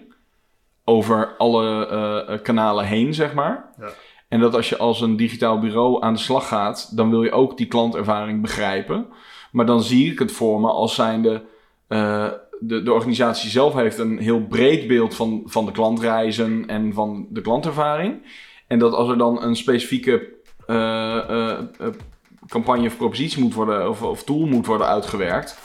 over 0.84 1.36
alle 1.38 1.88
eh, 1.88 2.34
eh, 2.34 2.42
kanalen 2.42 2.86
heen, 2.86 3.14
zeg 3.14 3.34
maar. 3.34 3.74
Ja. 3.80 3.90
En 4.28 4.40
dat 4.40 4.56
als 4.56 4.70
je 4.70 4.78
als 4.78 5.02
een 5.02 5.16
digitaal 5.16 5.60
bureau 5.60 6.04
aan 6.04 6.14
de 6.14 6.20
slag 6.20 6.48
gaat, 6.48 6.96
dan 6.98 7.10
wil 7.10 7.24
je 7.24 7.32
ook 7.32 7.58
die 7.58 7.68
klantervaring 7.68 8.42
begrijpen. 8.42 9.08
Maar 9.52 9.66
dan 9.66 9.84
zie 9.84 10.12
ik 10.12 10.20
het 10.20 10.32
voor 10.32 10.60
me 10.62 10.68
als 10.70 10.96
zijnde. 10.96 11.44
eh 11.88 12.28
de, 12.60 12.84
de 12.84 12.94
organisatie 12.94 13.50
zelf 13.50 13.74
heeft 13.74 13.98
een 13.98 14.18
heel 14.18 14.46
breed 14.46 14.88
beeld 14.88 15.16
van, 15.16 15.42
van 15.46 15.66
de 15.66 15.72
klantreizen 15.72 16.64
en 16.68 16.94
van 16.94 17.28
de 17.30 17.42
klantervaring. 17.42 18.22
En 18.68 18.80
dat 18.80 18.94
als 18.94 19.10
er 19.10 19.18
dan 19.18 19.44
een 19.44 19.56
specifieke 19.56 20.36
eh, 20.68 21.18
eh, 21.18 21.50
eh, 21.80 21.88
campagne 22.48 22.88
of 22.88 22.98
propositie 22.98 23.44
moet 23.44 23.54
worden, 23.54 23.90
of, 23.90 24.02
of 24.02 24.24
tool 24.24 24.46
moet 24.46 24.66
worden 24.66 24.88
uitgewerkt. 24.88 25.60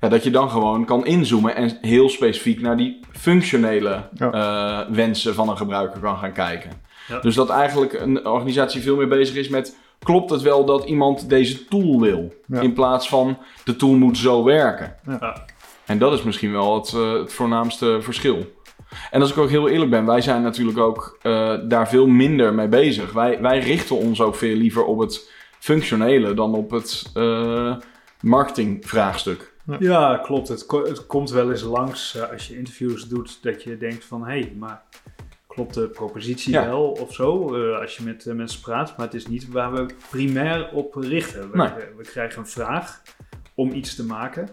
Ja, 0.00 0.08
dat 0.08 0.24
je 0.24 0.30
dan 0.30 0.50
gewoon 0.50 0.84
kan 0.84 1.06
inzoomen 1.06 1.56
en 1.56 1.78
heel 1.80 2.08
specifiek 2.08 2.60
naar 2.60 2.76
die 2.76 3.00
functionele 3.12 4.08
Ja. 4.12 4.30
eh, 4.32 4.94
wensen 4.94 5.34
van 5.34 5.48
een 5.48 5.56
gebruiker 5.56 6.00
kan 6.00 6.16
gaan 6.16 6.32
kijken. 6.32 6.70
Ja. 7.08 7.20
Dus 7.20 7.34
dat 7.34 7.50
eigenlijk 7.50 7.92
een 7.92 8.26
organisatie 8.26 8.80
veel 8.82 8.96
meer 8.96 9.08
bezig 9.08 9.36
is 9.36 9.48
met... 9.48 9.76
klopt 9.98 10.30
het 10.30 10.42
wel 10.42 10.64
dat 10.64 10.84
iemand 10.84 11.28
deze 11.28 11.64
tool 11.64 12.00
wil? 12.00 12.34
Ja. 12.46 12.60
In 12.60 12.72
plaats 12.72 13.08
van 13.08 13.38
de 13.64 13.76
tool 13.76 13.94
moet 13.94 14.18
zo 14.18 14.44
werken. 14.44 14.96
Ja. 15.06 15.44
En 15.86 15.98
dat 15.98 16.12
is 16.12 16.22
misschien 16.22 16.52
wel 16.52 16.74
het, 16.74 16.92
eh, 16.92 17.12
het 17.12 17.32
voornaamste 17.32 17.98
verschil. 18.00 18.54
En 19.10 19.20
als 19.20 19.30
ik 19.30 19.38
ook 19.38 19.48
heel 19.48 19.68
eerlijk 19.68 19.90
ben, 19.90 20.06
wij 20.06 20.20
zijn 20.20 20.42
natuurlijk 20.42 20.78
ook 20.78 21.18
eh, 21.22 21.54
daar 21.68 21.88
veel 21.88 22.06
minder 22.06 22.54
mee 22.54 22.68
bezig. 22.68 23.12
Wij, 23.12 23.40
wij 23.40 23.58
richten 23.58 23.96
ons 23.96 24.20
ook 24.20 24.34
veel 24.34 24.56
liever 24.56 24.84
op 24.84 24.98
het 24.98 25.30
functionele 25.58 26.34
dan 26.34 26.54
op 26.54 26.70
het 26.70 27.10
eh, 27.14 27.76
marketingvraagstuk. 28.20 29.54
Ja, 29.78 30.16
klopt. 30.22 30.48
Het, 30.48 30.66
ko- 30.66 30.84
het 30.84 31.06
komt 31.06 31.30
wel 31.30 31.50
eens 31.50 31.62
langs 31.62 32.18
als 32.32 32.48
je 32.48 32.56
interviews 32.58 33.08
doet 33.08 33.42
dat 33.42 33.62
je 33.62 33.76
denkt 33.76 34.04
van 34.04 34.20
hé, 34.24 34.38
hey, 34.40 34.52
maar 34.58 34.82
klopt 35.46 35.74
de 35.74 35.88
propositie 35.88 36.52
Ja. 36.52 36.66
wel 36.66 36.82
of 37.00 37.14
zo 37.14 37.54
eh, 37.54 37.80
als 37.80 37.96
je 37.96 38.02
met 38.04 38.24
mensen 38.34 38.60
praat, 38.60 38.96
maar 38.96 39.06
het 39.06 39.14
is 39.14 39.26
niet 39.26 39.48
waar 39.48 39.72
we 39.72 39.86
primair 40.10 40.68
op 40.72 40.94
richten. 40.94 41.50
We, 41.50 41.56
Nee. 41.56 41.68
we 41.96 42.02
krijgen 42.02 42.38
een 42.38 42.46
vraag 42.46 43.02
om 43.54 43.72
iets 43.72 43.94
te 43.94 44.04
maken 44.04 44.48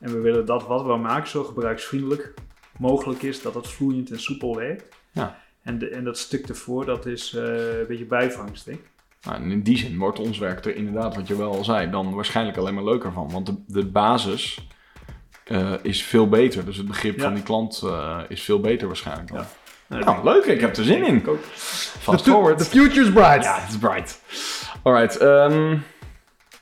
en 0.00 0.12
we 0.12 0.18
willen 0.20 0.46
dat 0.46 0.66
wat 0.66 0.84
we 0.86 0.96
maken 0.96 1.28
zo 1.28 1.44
gebruiksvriendelijk 1.44 2.34
mogelijk 2.78 3.22
is, 3.22 3.42
dat 3.42 3.54
het 3.54 3.68
vloeiend 3.68 4.10
en 4.10 4.20
soepel 4.20 4.56
werkt. 4.56 4.88
Ja. 5.12 5.38
En, 5.62 5.78
de, 5.78 5.88
en 5.88 6.04
dat 6.04 6.18
stuk 6.18 6.48
ervoor, 6.48 6.84
dat 6.86 7.06
is 7.06 7.34
eh, 7.34 7.78
een 7.78 7.86
beetje 7.88 8.04
bijvangst, 8.06 8.64
denk 8.64 8.78
ik. 8.78 8.90
Nou, 9.22 9.42
en 9.42 9.50
in 9.50 9.62
die 9.62 9.76
zin 9.78 9.98
wordt 9.98 10.18
ons 10.18 10.38
werk 10.38 10.64
er 10.64 10.76
inderdaad, 10.76 11.16
wat 11.16 11.28
je 11.28 11.36
wel 11.36 11.52
al 11.56 11.64
zei, 11.64 11.90
dan 11.90 12.14
waarschijnlijk 12.14 12.56
alleen 12.56 12.74
maar 12.74 12.84
leuker 12.84 13.12
van. 13.12 13.30
Want 13.30 13.46
de, 13.46 13.54
de 13.66 13.86
basis 13.86 14.66
eh, 15.44 15.72
is 15.82 16.02
veel 16.02 16.28
beter. 16.28 16.64
Dus 16.64 16.76
het 16.76 16.86
begrip 16.86 17.16
Ja. 17.16 17.22
van 17.22 17.34
die 17.34 17.42
klant 17.42 17.80
eh, 17.84 18.18
is 18.28 18.42
veel 18.42 18.60
beter 18.60 18.86
waarschijnlijk 18.86 19.28
dan. 19.28 19.38
Ja. 19.88 19.98
Nou, 19.98 20.24
leuk. 20.24 20.44
Ik 20.44 20.60
heb 20.60 20.76
er 20.76 20.84
zin 20.84 21.04
in. 21.06 21.16
Ik 21.16 21.28
ook. 21.28 21.42
Fast 21.44 22.24
The, 22.24 22.30
forward. 22.30 22.58
the 22.58 22.64
future's 22.64 23.10
bright. 23.12 23.44
Ja, 23.44 23.60
het 23.60 23.70
is 23.70 23.78
bright. 23.78 24.20
Alright. 24.82 25.16
ehm, 25.16 25.76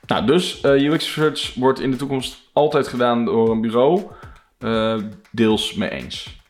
nou, 0.06 0.26
dus 0.26 0.60
eh, 0.60 0.72
UX 0.84 1.16
research 1.16 1.54
wordt 1.54 1.80
in 1.80 1.90
de 1.90 1.96
toekomst 1.96 2.41
altijd 2.52 2.88
gedaan 2.88 3.24
door 3.24 3.50
een 3.50 3.60
bureau. 3.60 4.02
Eh, 4.58 4.96
deels 5.30 5.74
mee 5.74 5.90
eens. 5.90 6.40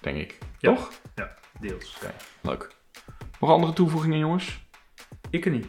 Denk 0.00 0.16
ik. 0.16 0.38
Ja. 0.58 0.74
Toch? 0.74 0.90
Deels. 1.60 1.96
Leuk. 2.40 2.68
Nog 3.40 3.50
andere 3.50 3.72
toevoegingen, 3.72 4.18
jongens? 4.18 4.60
Ik 5.30 5.44
er 5.44 5.50
niet. 5.50 5.66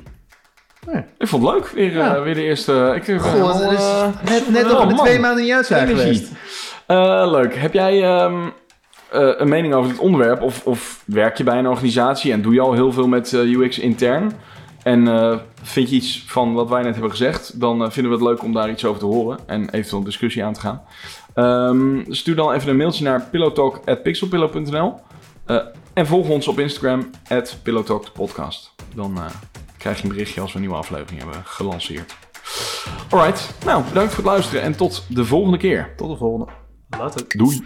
Ik 1.17 1.27
vond 1.27 1.43
het 1.43 1.53
leuk. 1.53 1.67
Weer, 1.67 1.89
eh, 1.89 1.95
Ja. 1.95 2.21
weer 2.21 2.33
de 2.35 2.43
eerste. 2.43 2.93
Ik, 2.95 3.07
eh, 3.07 3.21
Goh, 3.21 3.33
wel, 3.33 3.53
het 3.53 3.71
is 3.79 4.29
net, 4.29 4.49
net 4.49 4.71
oh, 4.71 4.81
we 4.81 4.87
de 4.87 4.99
twee 4.99 5.19
maanden 5.19 5.43
niet 5.43 5.53
uit 5.53 5.65
zijn 5.65 5.87
geweest. 5.87 6.31
Eh, 6.87 7.27
leuk. 7.31 7.55
Heb 7.55 7.73
jij 7.73 8.03
ehm, 8.03 8.47
eh, 9.11 9.29
een 9.37 9.49
mening 9.49 9.73
over 9.73 9.89
dit 9.89 9.99
onderwerp? 9.99 10.41
Of, 10.41 10.65
of 10.65 11.03
werk 11.05 11.37
je 11.37 11.43
bij 11.43 11.57
een 11.57 11.67
organisatie 11.67 12.31
en 12.31 12.41
doe 12.41 12.53
je 12.53 12.59
al 12.61 12.73
heel 12.73 12.91
veel 12.91 13.07
met 13.07 13.31
UX 13.31 13.79
intern? 13.79 14.31
En 14.83 15.07
eh, 15.07 15.37
vind 15.61 15.89
je 15.89 15.95
iets 15.95 16.23
van 16.27 16.53
wat 16.53 16.69
wij 16.69 16.81
net 16.81 16.93
hebben 16.93 17.11
gezegd? 17.11 17.59
Dan 17.59 17.83
eh, 17.83 17.89
vinden 17.89 18.11
we 18.11 18.17
het 18.17 18.27
leuk 18.27 18.43
om 18.43 18.53
daar 18.53 18.69
iets 18.69 18.85
over 18.85 18.99
te 18.99 19.05
horen 19.05 19.39
en 19.45 19.69
eventueel 19.69 19.99
een 19.99 20.05
discussie 20.05 20.43
aan 20.43 20.53
te 20.53 20.59
gaan. 20.59 20.81
Ehm, 21.33 22.13
stuur 22.13 22.35
dan 22.35 22.51
even 22.53 22.69
een 22.69 22.77
mailtje 22.77 23.03
naar 23.03 23.27
pillowtalk.pixelpillow.nl 23.31 24.99
Eh, 25.45 25.57
en 25.93 26.07
volg 26.07 26.29
ons 26.29 26.47
op 26.47 26.59
Instagram, 26.59 27.09
pillowtalkpodcast. 27.63 28.75
Dan 28.95 29.17
eh, 29.17 29.25
krijg 29.77 29.97
je 29.97 30.03
een 30.03 30.09
berichtje 30.09 30.41
als 30.41 30.49
we 30.49 30.55
een 30.55 30.61
nieuwe 30.61 30.77
aflevering 30.77 31.19
hebben 31.21 31.41
gelanceerd. 31.45 32.15
Alright, 33.09 33.53
nou 33.65 33.83
bedankt 33.83 34.13
voor 34.13 34.23
het 34.23 34.33
luisteren 34.33 34.61
en 34.61 34.75
tot 34.75 35.05
de 35.07 35.25
volgende 35.25 35.57
keer. 35.57 35.93
Tot 35.95 36.09
de 36.09 36.17
volgende. 36.17 36.51
Later. 36.89 37.25
Doei! 37.27 37.65